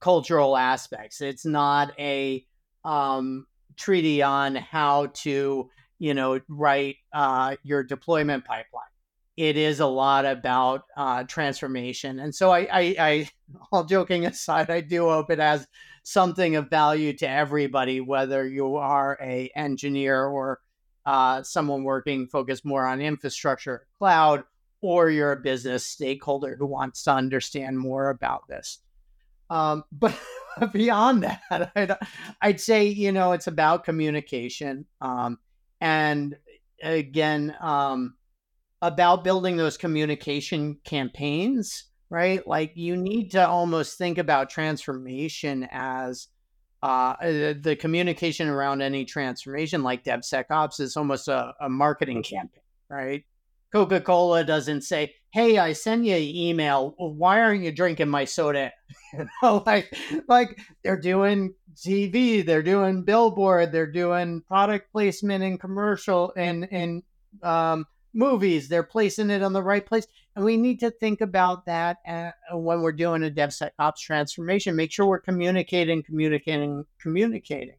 cultural 0.00 0.56
aspects. 0.56 1.20
It's 1.20 1.46
not 1.46 1.98
a 1.98 2.44
um, 2.84 3.46
treaty 3.76 4.22
on 4.22 4.56
how 4.56 5.06
to, 5.14 5.70
you 6.02 6.14
know, 6.14 6.40
write 6.48 6.96
uh, 7.12 7.54
your 7.62 7.84
deployment 7.84 8.44
pipeline. 8.44 8.82
It 9.36 9.56
is 9.56 9.78
a 9.78 9.86
lot 9.86 10.26
about 10.26 10.82
uh, 10.96 11.22
transformation, 11.22 12.18
and 12.18 12.34
so 12.34 12.50
I, 12.50 12.66
I, 12.72 12.96
I, 12.98 13.30
all 13.72 13.84
joking 13.84 14.26
aside, 14.26 14.68
I 14.68 14.80
do 14.80 15.04
hope 15.04 15.30
it 15.30 15.38
has 15.38 15.64
something 16.02 16.56
of 16.56 16.68
value 16.68 17.12
to 17.18 17.28
everybody, 17.28 18.00
whether 18.00 18.44
you 18.44 18.74
are 18.78 19.16
a 19.22 19.48
engineer 19.54 20.24
or 20.24 20.58
uh, 21.06 21.44
someone 21.44 21.84
working 21.84 22.26
focused 22.26 22.64
more 22.64 22.84
on 22.84 23.00
infrastructure, 23.00 23.86
cloud, 23.98 24.42
or 24.80 25.08
you're 25.08 25.30
a 25.30 25.40
business 25.40 25.86
stakeholder 25.86 26.56
who 26.56 26.66
wants 26.66 27.04
to 27.04 27.12
understand 27.12 27.78
more 27.78 28.10
about 28.10 28.48
this. 28.48 28.80
Um, 29.50 29.84
but 29.92 30.18
beyond 30.72 31.22
that, 31.22 31.70
I'd, 31.76 31.96
I'd, 32.40 32.60
say 32.60 32.86
you 32.86 33.12
know 33.12 33.30
it's 33.30 33.46
about 33.46 33.84
communication, 33.84 34.84
um, 35.00 35.38
and 35.82 36.36
again 36.82 37.54
um, 37.60 38.14
about 38.80 39.24
building 39.24 39.56
those 39.56 39.76
communication 39.76 40.78
campaigns. 40.84 41.84
Right, 42.08 42.46
like 42.46 42.72
you 42.74 42.98
need 42.98 43.30
to 43.30 43.48
almost 43.48 43.96
think 43.96 44.18
about 44.18 44.50
transformation 44.50 45.66
as 45.70 46.28
uh, 46.82 47.14
the 47.22 47.74
communication 47.80 48.48
around 48.48 48.82
any 48.82 49.06
transformation, 49.06 49.82
like 49.82 50.04
DevSecOps, 50.04 50.78
is 50.78 50.98
almost 50.98 51.28
a, 51.28 51.54
a 51.58 51.70
marketing 51.70 52.22
campaign, 52.22 52.62
right? 52.90 53.24
Coca 53.72 54.00
Cola 54.00 54.44
doesn't 54.44 54.82
say, 54.82 55.14
"Hey, 55.30 55.58
I 55.58 55.72
send 55.72 56.06
you 56.06 56.14
an 56.14 56.22
email. 56.22 56.94
Why 56.98 57.40
aren't 57.40 57.64
you 57.64 57.72
drinking 57.72 58.08
my 58.08 58.24
soda?" 58.24 58.72
you 59.14 59.26
know, 59.42 59.62
like 59.66 59.94
like 60.28 60.58
they're 60.82 61.00
doing 61.00 61.54
TV, 61.76 62.44
they're 62.44 62.62
doing 62.62 63.04
billboard, 63.04 63.72
they're 63.72 63.90
doing 63.90 64.42
product 64.42 64.92
placement 64.92 65.42
in 65.42 65.58
commercial 65.58 66.32
and 66.36 66.68
and 66.70 67.02
um, 67.42 67.86
movies. 68.12 68.68
They're 68.68 68.82
placing 68.82 69.30
it 69.30 69.42
on 69.42 69.52
the 69.52 69.62
right 69.62 69.84
place, 69.84 70.06
and 70.36 70.44
we 70.44 70.56
need 70.56 70.80
to 70.80 70.90
think 70.90 71.20
about 71.20 71.66
that 71.66 71.98
uh, 72.06 72.32
when 72.52 72.82
we're 72.82 72.92
doing 72.92 73.24
a 73.24 73.30
DevSecOps 73.30 73.98
transformation. 73.98 74.76
Make 74.76 74.92
sure 74.92 75.06
we're 75.06 75.20
communicating, 75.20 76.02
communicating, 76.02 76.84
communicating. 77.00 77.76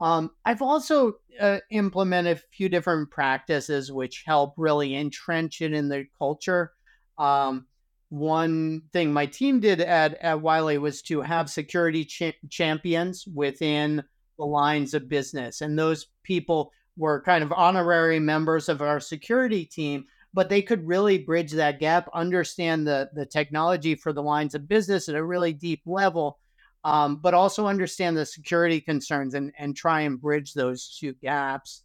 Um, 0.00 0.30
I've 0.44 0.62
also 0.62 1.14
uh, 1.40 1.58
implemented 1.70 2.36
a 2.36 2.40
few 2.52 2.68
different 2.68 3.10
practices 3.10 3.90
which 3.90 4.24
help 4.26 4.54
really 4.56 4.94
entrench 4.94 5.62
it 5.62 5.72
in 5.72 5.88
the 5.88 6.06
culture. 6.18 6.72
Um, 7.18 7.66
one 8.08 8.82
thing 8.92 9.12
my 9.12 9.26
team 9.26 9.58
did 9.60 9.80
at, 9.80 10.14
at 10.14 10.40
Wiley 10.40 10.78
was 10.78 11.02
to 11.02 11.22
have 11.22 11.50
security 11.50 12.04
ch- 12.04 12.38
champions 12.50 13.26
within 13.26 14.04
the 14.38 14.44
lines 14.44 14.94
of 14.94 15.08
business. 15.08 15.60
And 15.60 15.78
those 15.78 16.06
people 16.22 16.72
were 16.96 17.22
kind 17.22 17.42
of 17.42 17.52
honorary 17.52 18.20
members 18.20 18.68
of 18.68 18.80
our 18.80 19.00
security 19.00 19.64
team, 19.64 20.04
but 20.34 20.48
they 20.48 20.62
could 20.62 20.86
really 20.86 21.18
bridge 21.18 21.52
that 21.52 21.80
gap, 21.80 22.08
understand 22.14 22.86
the, 22.86 23.10
the 23.14 23.26
technology 23.26 23.94
for 23.94 24.12
the 24.12 24.22
lines 24.22 24.54
of 24.54 24.68
business 24.68 25.08
at 25.08 25.14
a 25.14 25.24
really 25.24 25.52
deep 25.52 25.82
level 25.86 26.38
um, 26.86 27.16
but 27.16 27.34
also 27.34 27.66
understand 27.66 28.16
the 28.16 28.24
security 28.24 28.80
concerns 28.80 29.34
and, 29.34 29.52
and 29.58 29.74
try 29.74 30.02
and 30.02 30.20
bridge 30.20 30.54
those 30.54 30.96
two 31.00 31.12
gaps. 31.14 31.82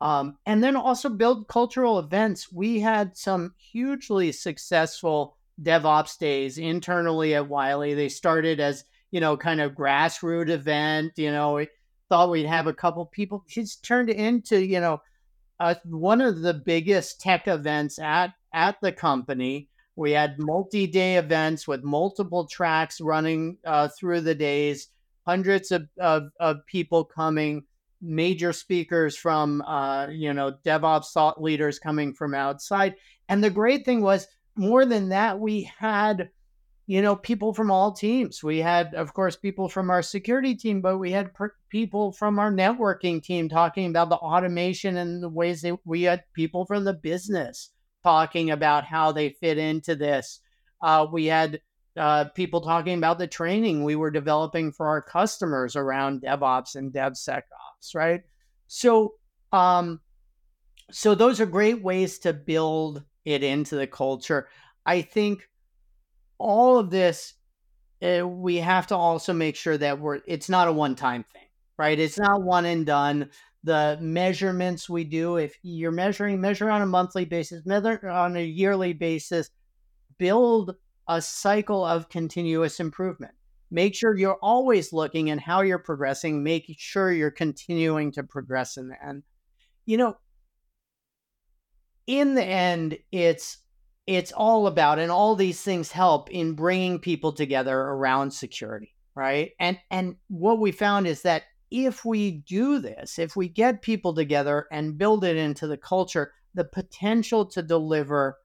Um, 0.00 0.38
and 0.44 0.60
then 0.60 0.74
also 0.74 1.08
build 1.08 1.46
cultural 1.46 2.00
events. 2.00 2.50
We 2.50 2.80
had 2.80 3.16
some 3.16 3.54
hugely 3.56 4.32
successful 4.32 5.36
DevOps 5.62 6.18
days 6.18 6.58
internally 6.58 7.36
at 7.36 7.48
Wiley. 7.48 7.94
They 7.94 8.08
started 8.08 8.58
as, 8.58 8.84
you 9.12 9.20
know, 9.20 9.36
kind 9.36 9.60
of 9.60 9.74
grassroots 9.74 10.48
event. 10.48 11.12
You 11.16 11.30
know, 11.30 11.54
we 11.54 11.68
thought 12.08 12.30
we'd 12.30 12.46
have 12.46 12.66
a 12.66 12.74
couple 12.74 13.06
people. 13.06 13.44
It's 13.54 13.76
turned 13.76 14.10
into, 14.10 14.64
you 14.66 14.80
know, 14.80 15.00
uh, 15.60 15.76
one 15.84 16.20
of 16.20 16.40
the 16.40 16.54
biggest 16.54 17.20
tech 17.20 17.46
events 17.46 18.00
at 18.00 18.32
at 18.52 18.80
the 18.82 18.90
company. 18.90 19.68
We 20.00 20.12
had 20.12 20.38
multi 20.38 20.86
day 20.86 21.16
events 21.18 21.68
with 21.68 21.84
multiple 21.84 22.46
tracks 22.46 23.02
running 23.02 23.58
uh, 23.66 23.88
through 23.88 24.22
the 24.22 24.34
days, 24.34 24.88
hundreds 25.26 25.70
of, 25.72 25.88
of, 26.00 26.30
of, 26.40 26.64
people 26.64 27.04
coming, 27.04 27.64
major 28.00 28.54
speakers 28.54 29.14
from, 29.14 29.60
uh, 29.60 30.06
you 30.06 30.32
know, 30.32 30.54
DevOps 30.64 31.12
thought 31.12 31.42
leaders 31.42 31.78
coming 31.78 32.14
from 32.14 32.32
outside. 32.32 32.94
And 33.28 33.44
the 33.44 33.50
great 33.50 33.84
thing 33.84 34.00
was, 34.00 34.26
more 34.56 34.86
than 34.86 35.10
that, 35.10 35.38
we 35.38 35.70
had, 35.78 36.30
you 36.86 37.02
know, 37.02 37.14
people 37.14 37.52
from 37.52 37.70
all 37.70 37.92
teams. 37.92 38.42
We 38.42 38.56
had, 38.56 38.94
of 38.94 39.12
course, 39.12 39.36
people 39.36 39.68
from 39.68 39.90
our 39.90 40.00
security 40.00 40.54
team, 40.54 40.80
but 40.80 40.96
we 40.96 41.10
had 41.12 41.34
per- 41.34 41.56
people 41.68 42.12
from 42.12 42.38
our 42.38 42.50
networking 42.50 43.22
team 43.22 43.50
talking 43.50 43.90
about 43.90 44.08
the 44.08 44.16
automation 44.16 44.96
and 44.96 45.22
the 45.22 45.28
ways 45.28 45.60
that 45.60 45.76
we 45.84 46.04
had 46.04 46.24
people 46.32 46.64
from 46.64 46.84
the 46.84 46.94
business 46.94 47.72
talking 48.02 48.50
about 48.50 48.84
how 48.84 49.12
they 49.12 49.30
fit 49.30 49.58
into 49.58 49.94
this. 49.94 50.40
Uh, 50.82 51.06
we 51.10 51.26
had 51.26 51.60
uh, 51.96 52.24
people 52.34 52.60
talking 52.60 52.96
about 52.96 53.18
the 53.18 53.26
training 53.26 53.84
we 53.84 53.96
were 53.96 54.10
developing 54.10 54.72
for 54.72 54.88
our 54.88 55.02
customers 55.02 55.76
around 55.76 56.22
DevOps 56.22 56.76
and 56.76 56.92
DevSecOps, 56.92 57.94
right? 57.94 58.22
So, 58.68 59.14
um, 59.52 60.00
so 60.90 61.14
those 61.14 61.40
are 61.40 61.46
great 61.46 61.82
ways 61.82 62.18
to 62.20 62.32
build 62.32 63.02
it 63.24 63.42
into 63.42 63.76
the 63.76 63.86
culture. 63.86 64.48
I 64.86 65.02
think 65.02 65.48
all 66.38 66.78
of 66.78 66.90
this, 66.90 67.34
uh, 68.02 68.26
we 68.26 68.56
have 68.56 68.86
to 68.88 68.96
also 68.96 69.32
make 69.32 69.56
sure 69.56 69.76
that 69.76 70.00
we're. 70.00 70.20
It's 70.26 70.48
not 70.48 70.68
a 70.68 70.72
one-time 70.72 71.24
thing, 71.24 71.46
right? 71.76 71.98
It's 71.98 72.18
not 72.18 72.42
one 72.42 72.64
and 72.64 72.86
done 72.86 73.30
the 73.64 73.98
measurements 74.00 74.88
we 74.88 75.04
do. 75.04 75.36
If 75.36 75.56
you're 75.62 75.90
measuring, 75.90 76.40
measure 76.40 76.70
on 76.70 76.82
a 76.82 76.86
monthly 76.86 77.24
basis, 77.24 77.66
measure 77.66 78.08
on 78.08 78.36
a 78.36 78.44
yearly 78.44 78.92
basis, 78.92 79.50
build 80.18 80.74
a 81.08 81.20
cycle 81.20 81.84
of 81.84 82.08
continuous 82.08 82.80
improvement. 82.80 83.34
Make 83.70 83.94
sure 83.94 84.16
you're 84.16 84.38
always 84.42 84.92
looking 84.92 85.30
and 85.30 85.40
how 85.40 85.60
you're 85.60 85.78
progressing, 85.78 86.42
make 86.42 86.74
sure 86.78 87.12
you're 87.12 87.30
continuing 87.30 88.12
to 88.12 88.22
progress 88.22 88.76
in 88.76 88.88
the 88.88 89.04
end. 89.04 89.22
You 89.86 89.98
know, 89.98 90.16
in 92.06 92.34
the 92.34 92.44
end, 92.44 92.98
it's 93.12 93.58
it's 94.06 94.32
all 94.32 94.66
about 94.66 94.98
and 94.98 95.12
all 95.12 95.36
these 95.36 95.60
things 95.60 95.92
help 95.92 96.30
in 96.30 96.54
bringing 96.54 96.98
people 96.98 97.32
together 97.32 97.78
around 97.78 98.32
security 98.32 98.92
right 99.14 99.52
and 99.60 99.78
and 99.90 100.16
what 100.28 100.58
we 100.58 100.72
found 100.72 101.06
is 101.06 101.22
that 101.22 101.44
if 101.70 102.04
we 102.04 102.42
do 102.46 102.78
this, 102.78 103.18
if 103.18 103.36
we 103.36 103.48
get 103.48 103.82
people 103.82 104.14
together 104.14 104.66
and 104.72 104.98
build 104.98 105.24
it 105.24 105.36
into 105.36 105.66
the 105.66 105.76
culture, 105.76 106.32
the 106.54 106.64
potential 106.64 107.46
to 107.46 107.62
deliver 107.62 108.38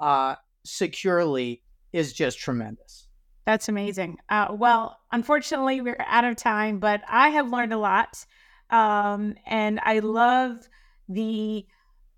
uh, 0.00 0.36
securely 0.64 1.62
is 1.92 2.12
just 2.12 2.38
tremendous. 2.38 3.08
That's 3.46 3.68
amazing. 3.68 4.18
Uh, 4.28 4.48
well, 4.50 4.98
unfortunately, 5.10 5.80
we're 5.80 6.04
out 6.06 6.24
of 6.24 6.36
time, 6.36 6.78
but 6.78 7.00
I 7.08 7.30
have 7.30 7.50
learned 7.50 7.72
a 7.72 7.78
lot, 7.78 8.24
um, 8.70 9.34
and 9.46 9.80
I 9.82 10.00
love 10.00 10.68
the 11.08 11.66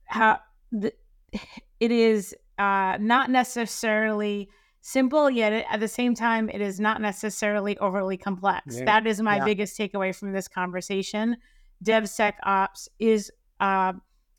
how 0.06 0.40
the, 0.72 0.92
it 1.80 1.92
is 1.92 2.34
uh, 2.58 2.98
not 3.00 3.30
necessarily 3.30 4.50
simple, 4.80 5.30
yet 5.30 5.52
at 5.70 5.80
the 5.80 5.88
same 5.88 6.14
time, 6.14 6.48
it 6.48 6.60
is 6.60 6.80
not 6.80 7.00
necessarily 7.00 7.76
overly 7.78 8.16
complex. 8.16 8.78
Yeah. 8.78 8.84
That 8.84 9.06
is 9.06 9.20
my 9.20 9.36
yeah. 9.36 9.44
biggest 9.44 9.78
takeaway 9.78 10.14
from 10.14 10.32
this 10.32 10.48
conversation. 10.48 11.36
DevSecOps 11.84 12.88
is 12.98 13.30
uh, 13.60 13.92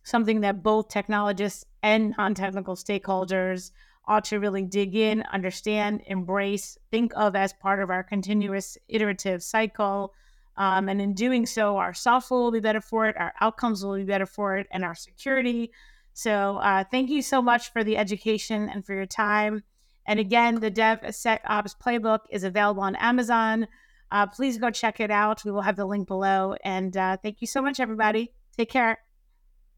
something 0.04 0.42
that 0.42 0.64
both 0.64 0.90
technologists 0.90 1.66
and 1.84 2.14
non 2.18 2.34
technical 2.34 2.76
stakeholders 2.76 3.72
ought 4.06 4.26
to 4.26 4.40
really 4.40 4.64
dig 4.64 4.96
in, 4.96 5.24
understand, 5.32 6.02
embrace, 6.08 6.78
think 6.90 7.14
of 7.16 7.36
as 7.36 7.54
part 7.54 7.82
of 7.82 7.90
our 7.90 8.04
continuous 8.04 8.78
iterative 8.88 9.44
cycle. 9.44 10.14
Um, 10.58 10.90
and 10.90 11.02
in 11.02 11.14
doing 11.14 11.46
so, 11.46 11.78
our 11.78 11.94
software 11.94 12.42
will 12.42 12.52
be 12.52 12.60
better 12.60 12.82
for 12.82 13.08
it, 13.08 13.16
our 13.18 13.34
outcomes 13.42 13.86
will 13.86 13.96
be 13.96 14.04
better 14.04 14.26
for 14.26 14.58
it, 14.58 14.68
and 14.72 14.84
our 14.84 14.96
security. 14.96 15.72
So, 16.14 16.58
uh, 16.58 16.84
thank 16.92 17.10
you 17.10 17.22
so 17.22 17.42
much 17.42 17.72
for 17.72 17.84
the 17.84 17.96
education 17.96 18.70
and 18.70 18.86
for 18.86 18.94
your 18.94 19.06
time. 19.06 19.64
And 20.08 20.20
again, 20.20 20.60
the 20.60 20.72
DevSecOps 20.72 21.76
playbook 21.84 22.20
is 22.30 22.44
available 22.44 22.84
on 22.84 22.96
Amazon. 22.96 23.68
Uh, 24.12 24.28
please 24.28 24.58
go 24.58 24.70
check 24.70 25.00
it 25.00 25.12
out. 25.12 25.46
We 25.46 25.52
will 25.52 25.62
have 25.62 25.76
the 25.76 25.86
link 25.86 26.08
below. 26.08 26.56
And 26.64 26.96
uh, 26.98 27.18
thank 27.18 27.42
you 27.42 27.48
so 27.48 27.62
much, 27.62 27.80
everybody. 27.80 28.34
Take 28.58 28.70
care. 28.70 29.00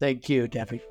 Thank 0.00 0.28
you, 0.28 0.48
Debbie. 0.48 0.82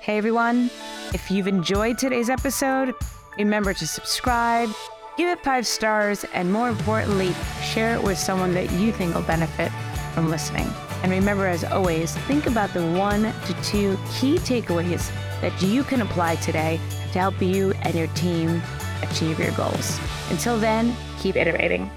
Hey, 0.00 0.18
everyone. 0.18 0.70
If 1.14 1.30
you've 1.30 1.46
enjoyed 1.46 1.98
today's 1.98 2.28
episode, 2.28 2.94
remember 3.38 3.72
to 3.74 3.86
subscribe, 3.86 4.68
give 5.16 5.28
it 5.28 5.42
five 5.44 5.66
stars, 5.66 6.24
and 6.34 6.52
more 6.52 6.68
importantly, 6.68 7.32
share 7.62 7.94
it 7.94 8.02
with 8.02 8.18
someone 8.18 8.52
that 8.54 8.70
you 8.72 8.92
think 8.92 9.14
will 9.14 9.22
benefit 9.22 9.70
from 10.12 10.28
listening. 10.28 10.68
And 11.02 11.12
remember, 11.12 11.46
as 11.46 11.62
always, 11.62 12.16
think 12.26 12.46
about 12.46 12.72
the 12.72 12.84
one 12.92 13.22
to 13.22 13.62
two 13.62 13.96
key 14.12 14.38
takeaways 14.38 15.10
that 15.40 15.60
you 15.62 15.84
can 15.84 16.00
apply 16.00 16.36
today 16.36 16.80
to 17.16 17.20
help 17.20 17.40
you 17.40 17.72
and 17.82 17.94
your 17.94 18.08
team 18.08 18.62
achieve 19.02 19.38
your 19.38 19.52
goals. 19.52 19.98
Until 20.30 20.58
then, 20.58 20.94
keep 21.18 21.36
iterating. 21.36 21.90